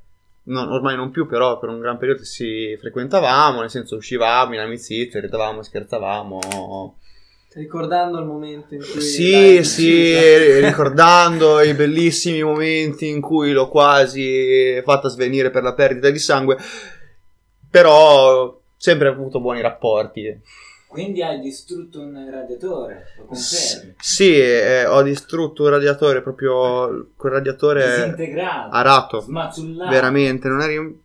[0.44, 4.60] non- ormai non più, però per un gran periodo ci frequentavamo, nel senso uscivamo in
[4.60, 6.40] amicizia, ridavamo, scherzavamo.
[7.54, 9.02] Ricordando il momento in cui...
[9.02, 16.10] Sì, sì, ricordando i bellissimi momenti in cui l'ho quasi fatta svenire per la perdita
[16.10, 16.58] di sangue,
[17.70, 20.40] però sempre avuto buoni rapporti.
[20.98, 23.94] Quindi hai distrutto un radiatore, lo confermi?
[24.00, 29.20] Sì, eh, ho distrutto un radiatore proprio, quel radiatore Disintegrato, arato.
[29.20, 29.92] smaciullato.
[29.92, 31.04] Veramente, non eri...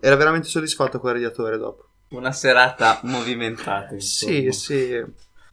[0.00, 1.84] Era veramente soddisfatto quel radiatore dopo.
[2.08, 4.00] Una serata movimentata.
[4.00, 4.52] Sì, insomma.
[4.52, 5.04] sì.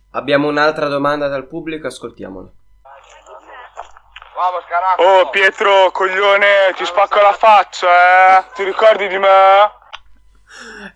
[0.09, 2.49] Abbiamo un'altra domanda dal pubblico, ascoltiamola.
[4.97, 8.45] Oh Pietro, coglione, ti spacco la faccia, eh?
[8.55, 9.83] Ti ricordi di me?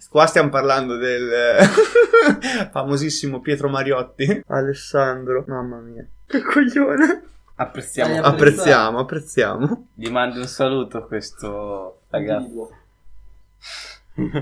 [0.10, 1.60] Qua stiamo parlando del
[2.72, 4.44] famosissimo Pietro Mariotti.
[4.48, 6.06] Alessandro, mamma mia.
[6.26, 7.24] Che coglione.
[7.56, 8.14] Apprezziamo.
[8.14, 9.88] Dai, Apprezziamo, apprezziamo.
[9.94, 12.72] Gli mando un saluto a questo ragazzo.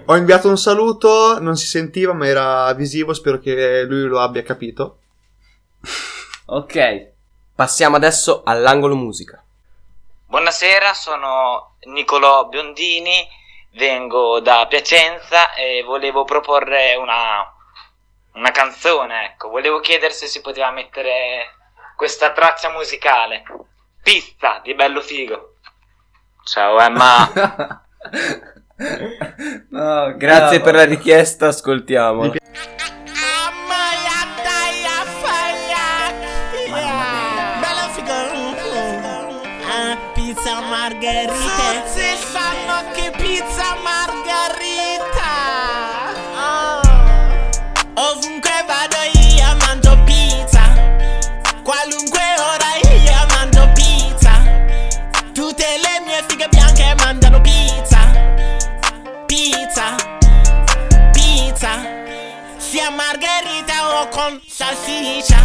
[0.06, 4.44] Ho inviato un saluto, non si sentiva ma era visivo, spero che lui lo abbia
[4.44, 5.00] capito.
[6.46, 7.16] Ok,
[7.58, 9.44] Passiamo adesso all'angolo musica.
[10.28, 13.28] Buonasera, sono Nicolò Biondini,
[13.78, 17.50] vengo da Piacenza e volevo proporre una,
[18.34, 19.50] una canzone, ecco.
[19.50, 21.54] Volevo chiedere se si poteva mettere
[21.96, 23.44] questa traccia musicale.
[24.02, 25.54] Pizza di Bello Figo.
[26.44, 27.30] Ciao Emma.
[29.70, 30.63] no, Grazie bravo.
[30.63, 32.34] per la richiesta, ascoltiamo.
[40.13, 41.97] Pizza margherita
[64.28, 65.38] con salsiccia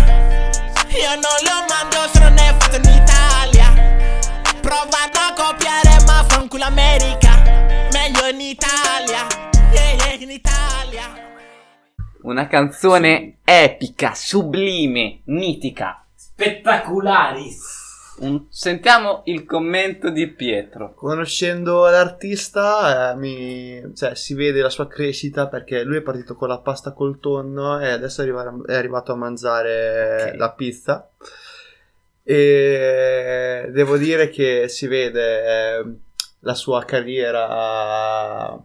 [0.89, 3.73] io non lo mangio se non è fatto in Italia.
[4.61, 7.89] Provano a copiare ma fanculo America.
[7.93, 9.27] Meglio in Italia.
[9.73, 11.05] Yeah yeah in Italia.
[12.23, 16.05] Una canzone epica, sublime, mitica.
[16.15, 17.82] Spettacularis.
[18.23, 20.95] Un- Sentiamo il commento di Pietro.
[20.95, 26.47] Conoscendo l'artista, eh, mi- cioè, si vede la sua crescita perché lui è partito con
[26.47, 30.37] la pasta col tonno e adesso è arriva- è arrivato a mangiare Ok.
[30.37, 31.11] la pizza.
[32.23, 35.85] E devo dire che si vede eh,
[36.41, 38.57] la sua carriera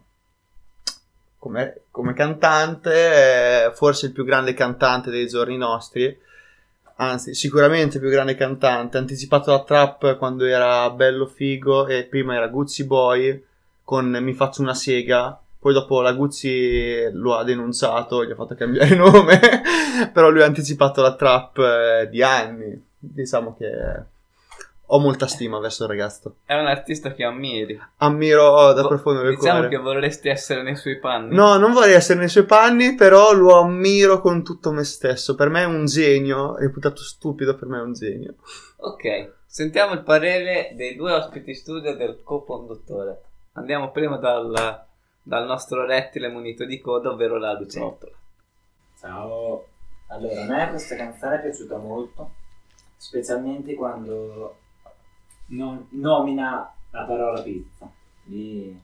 [1.36, 6.26] come, come cantante, eh, forse il più grande cantante dei giorni nostri.
[7.00, 12.34] Anzi, sicuramente più grande cantante, ha anticipato la trap quando era bello figo e prima
[12.34, 13.44] era Guzzi Boy
[13.84, 18.56] con Mi faccio una sega, poi dopo la Guzzi lo ha denunciato, gli ha fatto
[18.56, 19.38] cambiare nome,
[20.12, 22.86] però lui ha anticipato la trap eh, di anni.
[22.98, 23.70] Diciamo che
[24.90, 26.36] ho molta stima verso il ragazzo.
[26.44, 27.78] È un artista che ammiri.
[27.98, 29.68] Ammiro da Vo- profondo del Diciamo cuore.
[29.68, 31.34] che vorresti essere nei suoi panni.
[31.34, 35.34] No, non vorrei essere nei suoi panni, però lo ammiro con tutto me stesso.
[35.34, 38.34] Per me è un genio, reputato stupido, per me è un genio.
[38.76, 43.22] Ok, sentiamo il parere dei due ospiti studio del co-conduttore.
[43.54, 44.84] Andiamo prima dal,
[45.22, 48.12] dal nostro rettile munito di coda, ovvero la lucertola.
[48.98, 49.66] Ciao.
[50.10, 52.30] Allora, a me questa canzone è piaciuta molto,
[52.96, 54.56] specialmente quando
[55.48, 57.90] non- nomina la parola pizza.
[58.24, 58.80] Lì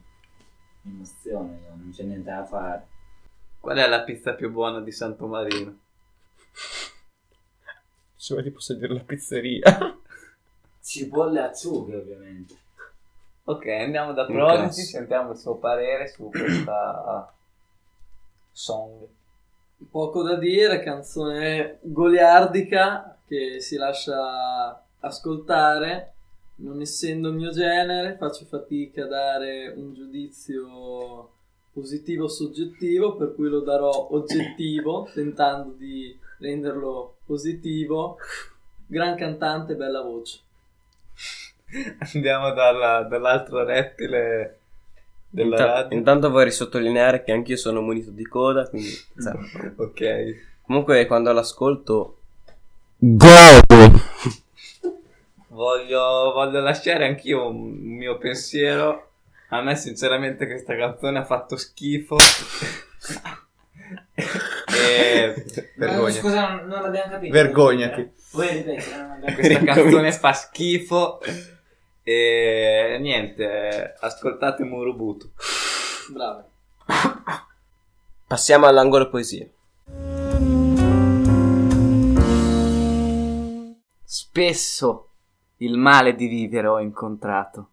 [0.81, 2.87] mi io, non c'è niente da fare.
[3.59, 5.79] Qual è la pizza più buona di Santo Marino?
[8.15, 9.61] Se vuoi ti posso dire la pizzeria.
[10.81, 12.55] Cipolle e acciughe, ovviamente.
[13.45, 17.31] Ok, andiamo da Prodigy, sentiamo il suo parere su questa
[18.51, 19.07] song.
[19.89, 26.14] Poco da dire, canzone goliardica che si lascia ascoltare.
[26.57, 31.29] Non essendo il mio genere, faccio fatica a dare un giudizio
[31.73, 38.17] positivo o soggettivo, per cui lo darò oggettivo, tentando di renderlo positivo.
[38.87, 40.39] Gran cantante, bella voce.
[42.13, 44.59] Andiamo dalla- dall'altro rettile
[45.29, 45.97] della Inta- radio.
[45.97, 48.89] intanto vorrei sottolineare che anch'io sono munito di coda, quindi...
[49.75, 50.35] Ok.
[50.65, 52.19] comunque quando l'ascolto...
[52.97, 53.64] Godo!
[55.55, 59.11] Voglio, voglio lasciare anch'io un mio pensiero.
[59.51, 62.17] A me, sinceramente, questa canzone ha fatto schifo.
[64.15, 65.45] e
[65.77, 66.11] Vergogna.
[66.11, 67.31] Scusa, non, non abbiamo capito.
[67.31, 68.11] Vergognati.
[68.33, 68.97] Vuoi ripetere?
[68.97, 71.21] Non abbiamo questa canzone fa schifo.
[72.03, 75.31] E niente, ascoltate Murubutu.
[76.11, 76.49] Bravo.
[78.27, 79.47] Passiamo all'angolo poesia.
[84.03, 85.11] Spesso
[85.65, 87.69] il male di vivere ho incontrato.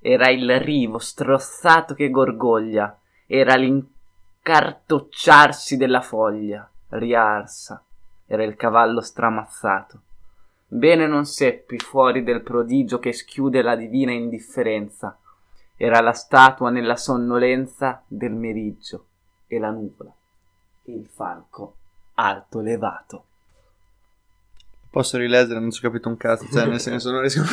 [0.00, 7.84] Era il rivo strozzato che gorgoglia, era l'incartocciarsi della foglia, riarsa,
[8.26, 10.00] era il cavallo stramazzato.
[10.66, 15.16] Bene non seppi fuori del prodigio che schiude la divina indifferenza,
[15.76, 19.06] era la statua nella sonnolenza del meriggio
[19.46, 20.12] e la nuvola,
[20.84, 21.76] e il falco
[22.14, 23.24] alto levato.
[24.90, 25.60] Posso rileggere?
[25.60, 26.46] Non ci ho capito un cazzo.
[26.50, 27.42] Cioè, nel senso, non riesco.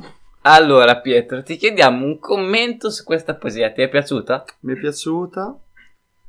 [0.42, 3.72] Allora, Pietro, ti chiediamo un commento su questa poesia.
[3.72, 4.44] Ti è piaciuta?
[4.60, 5.58] Mi è piaciuta.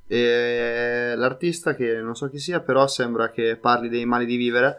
[0.06, 4.76] E l'artista, che non so chi sia, però sembra che parli dei mali di vivere.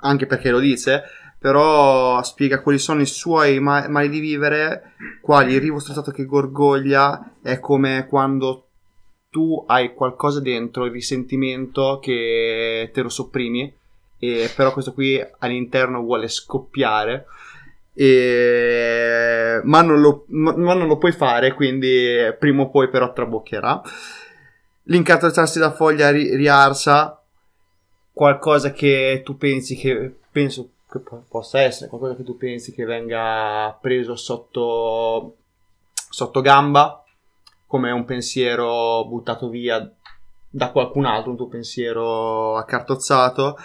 [0.00, 1.02] Anche perché lo dice.
[1.38, 4.94] Però spiega quali sono i suoi ma- mali di vivere.
[5.20, 8.68] Quali il rivo strozzato che gorgoglia è come quando
[9.28, 13.76] tu hai qualcosa dentro, il risentimento che te lo sopprimi.
[14.20, 17.24] E però questo qui all'interno vuole scoppiare.
[17.94, 19.60] E...
[19.64, 23.80] Ma, non lo, ma non lo puoi fare, quindi prima o poi però traboccherà.
[24.84, 27.22] L'incartocciarsi da foglia ri- riarsa,
[28.12, 32.84] qualcosa che tu pensi che penso che po- possa essere, qualcosa che tu pensi che
[32.84, 35.36] venga preso sotto,
[35.92, 37.02] sotto gamba,
[37.66, 39.90] come un pensiero buttato via
[40.50, 43.56] da qualcun altro, un tuo pensiero accartozzato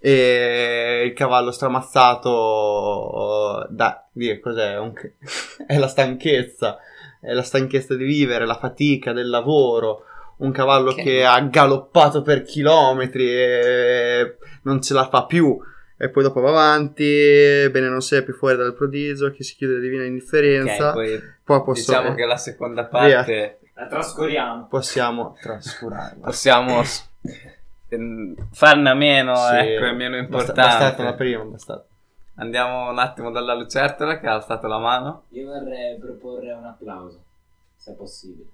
[0.00, 4.78] e il cavallo stramazzato da dire cos'è?
[4.78, 4.92] Un-
[5.66, 6.78] è la stanchezza
[7.20, 10.04] è la stanchezza di vivere la fatica del lavoro.
[10.38, 11.02] Un cavallo Ok.
[11.02, 15.58] che ha galoppato per chilometri e non ce la fa più.
[16.00, 17.02] E poi dopo va avanti
[17.72, 20.90] bene non sei più fuori dal prodigio che si chiude la divina indifferenza.
[20.90, 24.68] Ok, poi poi posso- diciamo che la seconda parte La trascuriamo.
[24.68, 26.24] possiamo trascurarla.
[26.24, 26.82] possiamo
[28.52, 29.56] farne a meno, Sì.
[29.56, 30.60] ecco, è meno importante.
[30.60, 31.84] bastata la prima bastata
[32.36, 35.24] Andiamo un attimo dalla lucertola che ha alzato la mano.
[35.30, 37.24] Io vorrei proporre un applauso,
[37.76, 38.48] se possibile.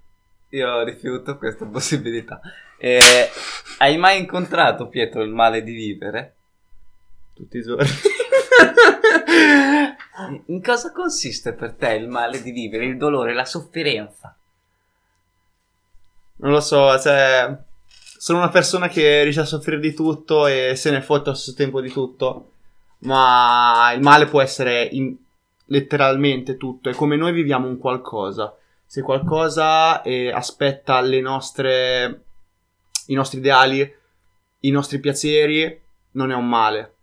[0.49, 2.39] Io rifiuto questa possibilità.
[2.79, 2.99] E,
[3.79, 6.31] hai mai incontrato Pietro il male di vivere?
[7.35, 7.85] tutti i giorni
[10.47, 14.35] In cosa consiste per te il male di vivere, il dolore, la sofferenza?
[16.37, 17.57] Non lo so, cioè,
[18.25, 21.55] sono una persona che riesce a soffrire di tutto e se ne fotte allo stesso
[21.55, 22.53] tempo di tutto,
[23.01, 24.89] ma il male può essere
[25.65, 28.57] letteralmente tutto, è come noi viviamo un qualcosa.
[28.83, 32.23] Se qualcosa eh, aspetta le nostre,
[33.05, 33.93] i nostri ideali,
[34.61, 35.79] i nostri piaceri,
[36.13, 36.95] non è un male.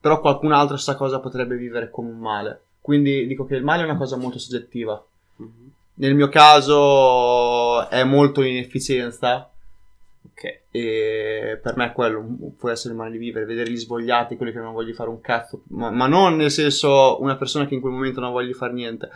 [0.00, 2.66] Però qualcun altro sta cosa potrebbe vivere come un male.
[2.80, 5.04] Quindi dico che il male è una cosa molto soggettiva.
[5.94, 9.50] Nel mio caso è molto inefficienza
[10.38, 10.60] Ok.
[10.70, 12.24] e per me quello
[12.56, 15.20] può essere il male di vivere, vedere gli svogliati, quelli che non voglio fare un
[15.20, 18.72] cazzo, ma, ma non nel senso una persona che in quel momento non voglio fare
[18.72, 19.10] niente,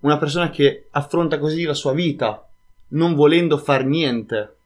[0.00, 2.48] una persona che affronta così la sua vita,
[2.88, 4.56] non volendo far niente,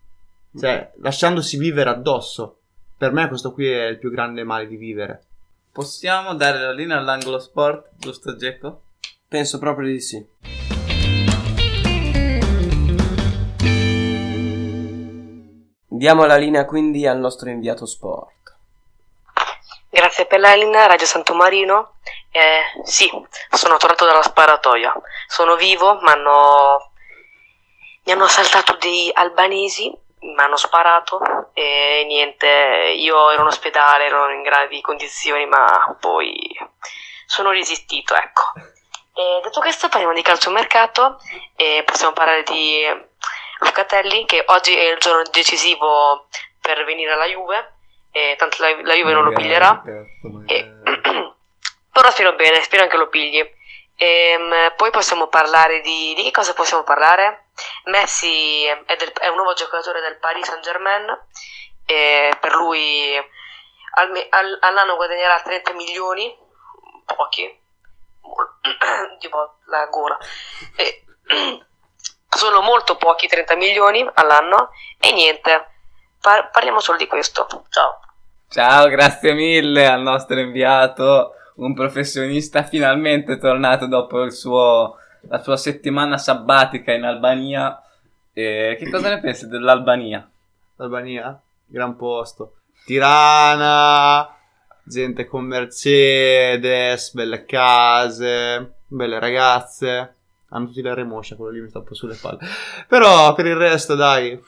[0.57, 2.59] cioè lasciandosi vivere addosso.
[2.97, 5.25] Per me questo qui è il più grande male di vivere.
[5.73, 8.83] Possiamo dare la linea all'angolo sport, giusto Gecko?
[9.27, 10.25] Penso proprio di sì.
[16.03, 18.57] Diamo la linea quindi al nostro inviato sport.
[19.89, 21.99] Grazie per la linea, Radio Santo Marino.
[22.33, 23.09] Eh, sì,
[23.51, 24.93] sono tornato dalla sparatoia.
[25.29, 26.91] Sono vivo, ma hanno...
[28.03, 32.49] mi hanno assaltato dei albanesi, mi hanno sparato e niente,
[32.97, 36.53] io ero in ospedale, ero in gravi condizioni, ma poi
[37.27, 38.43] sono resistito, ecco.
[39.15, 41.21] E detto questo, parliamo di calciomercato
[41.55, 43.11] e possiamo parlare di
[43.63, 46.27] Locatelli, che oggi è il giorno decisivo
[46.61, 47.75] per venire alla Juve,
[48.11, 49.83] e tanto la, la Juve non lo piglierà.
[50.47, 50.81] E-
[51.93, 53.61] però spero bene, spero anche lo pigli.
[53.97, 57.47] Ehm, poi possiamo parlare di, di che cosa possiamo parlare?
[57.85, 61.27] Messi è, del- è un nuovo giocatore del Paris Saint Germain
[61.87, 63.15] e per lui
[63.95, 66.35] al al- all'anno guadagnerà 30 milioni,
[67.05, 67.61] pochi,
[69.21, 70.19] tipo la gola.
[70.77, 71.05] E-
[72.37, 75.67] sono molto pochi 30 milioni all'anno e niente,
[76.21, 77.47] par- parliamo solo di questo.
[77.69, 78.01] Ciao.
[78.49, 84.97] Ciao, grazie mille al nostro inviato, un professionista finalmente tornato dopo il suo,
[85.29, 87.83] la sua settimana sabbatica in Albania.
[88.33, 90.29] E che cosa ne pensi dell'Albania?
[90.77, 92.57] Albania, gran posto.
[92.85, 94.37] Tirana,
[94.85, 100.17] gente con Mercedes, belle case, belle ragazze.
[100.53, 102.39] Hanno tutti la remoscia, quello lì mi sta un po' sulle palle.
[102.87, 104.39] Però per il resto, dai,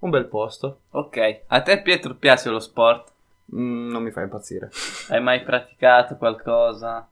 [0.00, 0.80] un bel posto.
[0.90, 3.12] Ok, a te Pietro piace lo sport?
[3.54, 4.70] Mm, non mi fa impazzire.
[5.08, 7.08] Hai mai praticato qualcosa?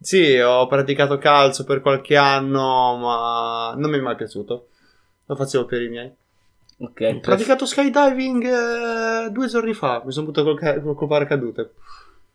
[0.00, 4.68] Sì, ho praticato calcio per qualche anno, ma non mi è mai piaciuto.
[5.26, 6.12] Lo facevo per i miei.
[6.80, 10.02] Ok, Ho praticato skydiving eh, due giorni fa.
[10.04, 11.72] Mi sono buttato col, ca- col paracadute.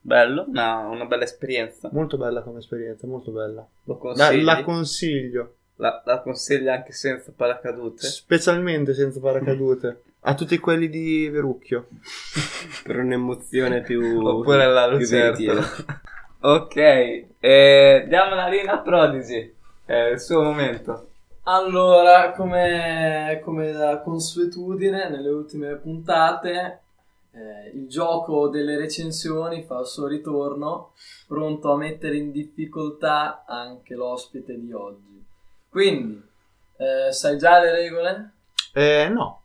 [0.04, 1.90] Bello, no, una bella esperienza.
[1.92, 3.66] Molto bella come esperienza, molto bella.
[3.86, 8.06] Lo La, la consiglio, La, la consigli anche senza paracadute?
[8.06, 10.02] specialmente senza paracadute.
[10.26, 11.88] A tutti quelli di Verucchio.
[12.84, 14.26] Per un'emozione più...
[14.26, 15.64] Oppure la più lucertola.
[16.42, 16.76] ok,
[17.40, 19.54] eh, diamo la linea a Prodigy.
[19.86, 21.08] È il suo momento.
[21.46, 26.83] Allora, come, come da consuetudine, nelle ultime puntate,
[27.34, 30.94] eh, il gioco delle recensioni fa il suo ritorno,
[31.28, 35.26] pronto a mettere in difficoltà anche l'ospite di oggi.
[35.70, 36.22] Quindi,
[36.78, 38.34] eh, sai già le regole?
[38.74, 39.42] Eh, no.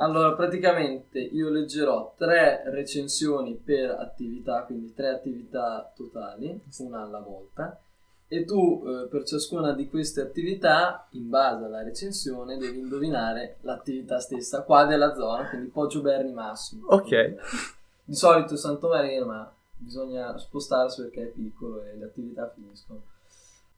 [0.00, 7.80] Allora, praticamente io leggerò tre recensioni per attività, quindi tre attività totali, una alla volta,
[8.28, 14.20] e tu eh, per ciascuna di queste attività, in base alla recensione, devi indovinare l'attività
[14.20, 16.86] stessa qua della zona, quindi Poggio Berni Massimo.
[16.88, 17.36] Ok.
[18.04, 23.02] Di solito Santo Marino, ma bisogna spostarsi perché è piccolo e le attività finiscono.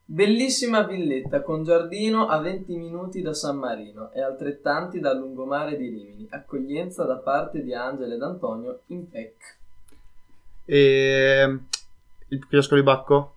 [0.05, 5.89] Bellissima villetta con giardino a 20 minuti da San Marino e altrettanti dal lungomare di
[5.89, 6.27] Rimini.
[6.31, 9.59] Accoglienza da parte di Angela ed Antonio in PEC.
[10.65, 11.59] E
[12.27, 13.35] il chiosco di Bacco?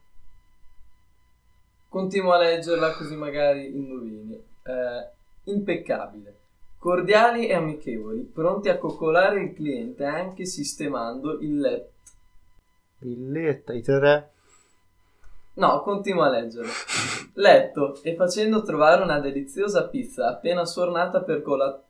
[1.94, 4.34] Continuo a leggerla così magari indovini.
[4.34, 6.38] Eh, impeccabile.
[6.80, 11.92] Cordiali e amichevoli, pronti a coccolare il cliente anche sistemando il letto.
[12.98, 14.32] Villetta, i tre.
[15.54, 16.68] No, continuo a leggere.
[17.34, 21.86] Letto e facendo trovare una deliziosa pizza appena sfornata per colazione.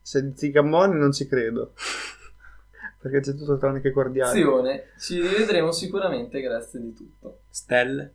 [0.00, 1.74] Se dici Gammoni non ci credo.
[3.02, 4.32] Perché c'è tutto tranne che cordiali.
[4.98, 7.40] Ci rivedremo sicuramente grazie di tutto.
[7.50, 8.14] Stelle?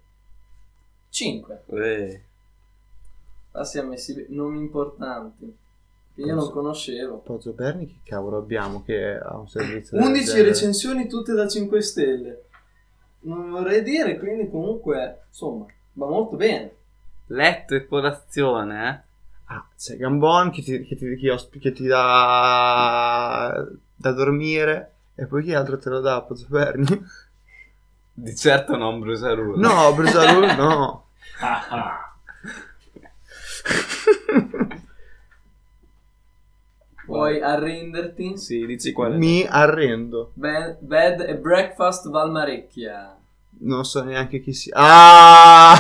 [1.18, 1.64] 5.
[1.66, 2.22] Eh.
[3.54, 5.52] Ah, si è messi nomi importanti.
[6.14, 7.18] Che io non conoscevo.
[7.18, 10.48] Poggio Berni che cavolo abbiamo che ha un servizio del 11 genere?
[10.50, 12.44] recensioni tutte da 5 stelle.
[13.22, 16.76] Non vorrei dire, quindi comunque, insomma, va molto bene.
[17.28, 19.06] Letto e colazione, eh?
[19.46, 23.66] Ah, c'è Gambon che ti, che ti, che osp- che ti dà
[23.96, 26.22] da dormire e poi chi altro te lo dà?
[26.22, 27.06] Poggio Berni?
[28.14, 29.58] Di certo non Brusarulo.
[29.58, 31.06] No, Brusalù no.
[37.06, 38.38] Puoi arrenderti.
[38.38, 39.18] Sì, dici qual è.
[39.18, 40.32] Mi arrendo.
[40.34, 43.16] Bed, bed e breakfast Valmarecchia.
[43.60, 44.74] Non so neanche chi sia.
[44.76, 45.78] Ah!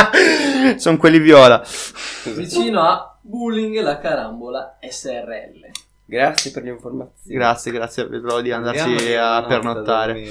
[0.78, 1.62] Sono quelli viola.
[2.34, 5.70] Vicino a Bulling la carambola SRL.
[6.06, 7.36] Grazie per le informazioni.
[7.38, 8.06] Grazie, grazie.
[8.06, 10.26] Vedrò di andarci Andiamo a pernottare.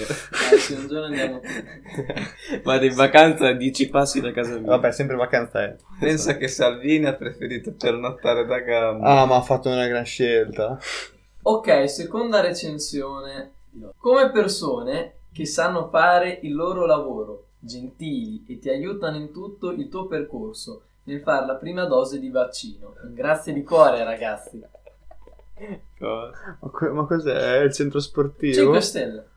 [0.60, 1.42] sì, un giorno andiamo.
[2.64, 4.68] Vado in vacanza a 10 passi da casa mia.
[4.68, 5.76] Vabbè, sempre vacanza è.
[6.00, 9.22] Pensa che Salvini ha preferito pernottare da gamba.
[9.22, 10.78] Ah, ma ha fatto una gran scelta.
[11.42, 13.52] Ok, seconda recensione.
[13.98, 19.90] Come persone che sanno fare il loro lavoro, gentili e ti aiutano in tutto il
[19.90, 22.94] tuo percorso nel fare la prima dose di vaccino.
[23.12, 24.62] Grazie di cuore, ragazzi.
[26.00, 27.60] Ma, co- ma cos'è?
[27.60, 28.54] È il centro sportivo?
[28.54, 29.28] 5 stelle.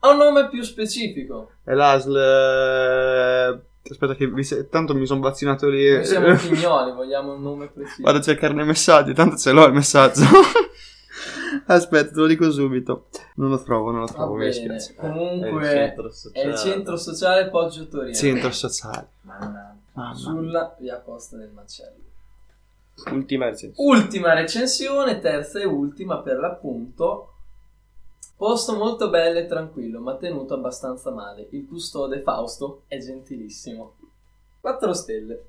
[0.00, 1.52] Ha un nome più specifico.
[1.62, 2.16] È l'ASL.
[2.16, 5.92] eh, Aspetta, che vi se- tanto mi sono vaccinato lì.
[5.92, 8.02] Noi siamo pignoli, vogliamo un nome preciso.
[8.02, 10.22] Vado a cercare nei messaggi, tanto ce l'ho il messaggio.
[11.66, 13.06] Aspetta, te lo dico subito.
[13.36, 14.50] Non lo trovo, non lo Va trovo, mi bene.
[14.50, 14.94] dispiace.
[14.94, 16.48] Comunque È il centro sociale.
[16.48, 18.14] il centro sociale Poggio Torino.
[18.14, 19.08] Centro sociale.
[19.22, 20.14] Mamma.
[20.14, 22.00] Sulla via Costa del Macello.
[23.10, 23.90] Ultima recensione.
[23.90, 27.28] Ultima recensione, terza e ultima per l'appunto.
[28.36, 31.48] Posto molto bello e tranquillo, ma tenuto abbastanza male.
[31.50, 33.96] Il custode Fausto è gentilissimo.
[34.60, 35.46] 4 stelle.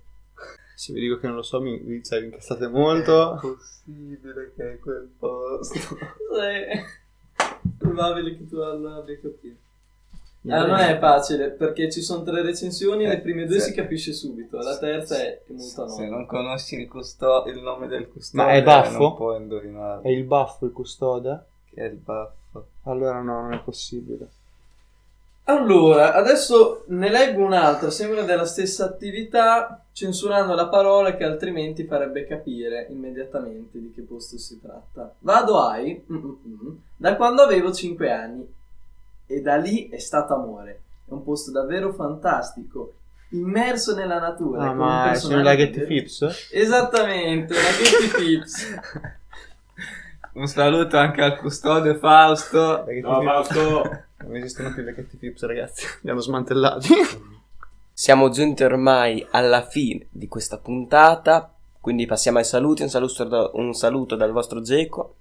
[0.76, 3.38] Se vi dico che non lo so, mi, vi, cioè, vi incazzate molto.
[3.42, 5.80] possibile che è quel posto.
[6.34, 7.72] Sì.
[7.78, 9.63] Probabile che tu l'abbia capito.
[10.48, 13.70] Ah, non è facile perché ci sono tre recensioni, le prime due sì.
[13.70, 16.16] si capisce subito, la terza è molto Se anonima.
[16.18, 18.98] non conosci il, custo- il nome del custode, Ma è baffo?
[19.00, 20.02] non puoi indovinare.
[20.02, 21.46] È il baffo il custode?
[21.70, 22.66] Che è il baffo.
[22.84, 24.28] Allora no, non è possibile.
[25.46, 32.26] Allora, adesso ne leggo un'altra, sempre della stessa attività, censurando la parola che altrimenti farebbe
[32.26, 35.14] capire immediatamente di che posto si tratta.
[35.20, 38.48] Vado ai, mm, mm, mm, da quando avevo 5 anni,
[39.28, 40.82] e da lì è stato amore.
[41.08, 42.94] È un posto davvero fantastico,
[43.30, 44.70] immerso nella natura.
[44.70, 46.50] Ah, ma sono i personale laghetti Fips?
[46.52, 48.76] Esattamente, laghetti Fips.
[50.34, 52.78] Un saluto anche al custode Fausto.
[52.86, 53.22] Laghetti No.
[53.22, 54.02] Fausto.
[54.24, 55.86] Non esistono più i laghetti Fips, ragazzi.
[56.02, 56.94] Li hanno smantellati.
[57.92, 62.82] Siamo giunti ormai alla fine di questa puntata, quindi passiamo ai saluti.
[62.82, 65.16] Un saluto, da- un saluto dal vostro Geco.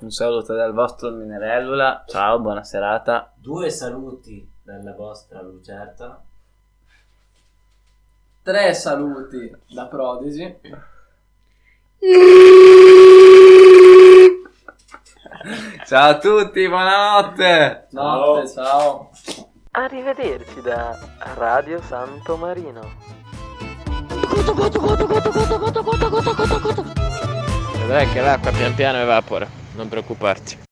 [0.00, 2.04] Un saluto dal vostro Minerellula.
[2.06, 3.32] Ciao, buona serata.
[3.34, 6.22] Due saluti dalla vostra Lucertola.
[8.42, 10.60] Tre saluti da Prodigy.
[15.84, 17.88] Ciao a tutti, buonanotte.
[17.90, 19.10] Notte, ciao.
[19.72, 20.96] Arrivederci da
[21.34, 22.82] Radio Santo Marino.
[24.28, 26.84] Goto, goto, goto, goto, goto, goto, goto, goto, goto.
[27.80, 29.48] Vedrai che l'acqua pian piano evapora,
[29.78, 30.58] não preocupar-te.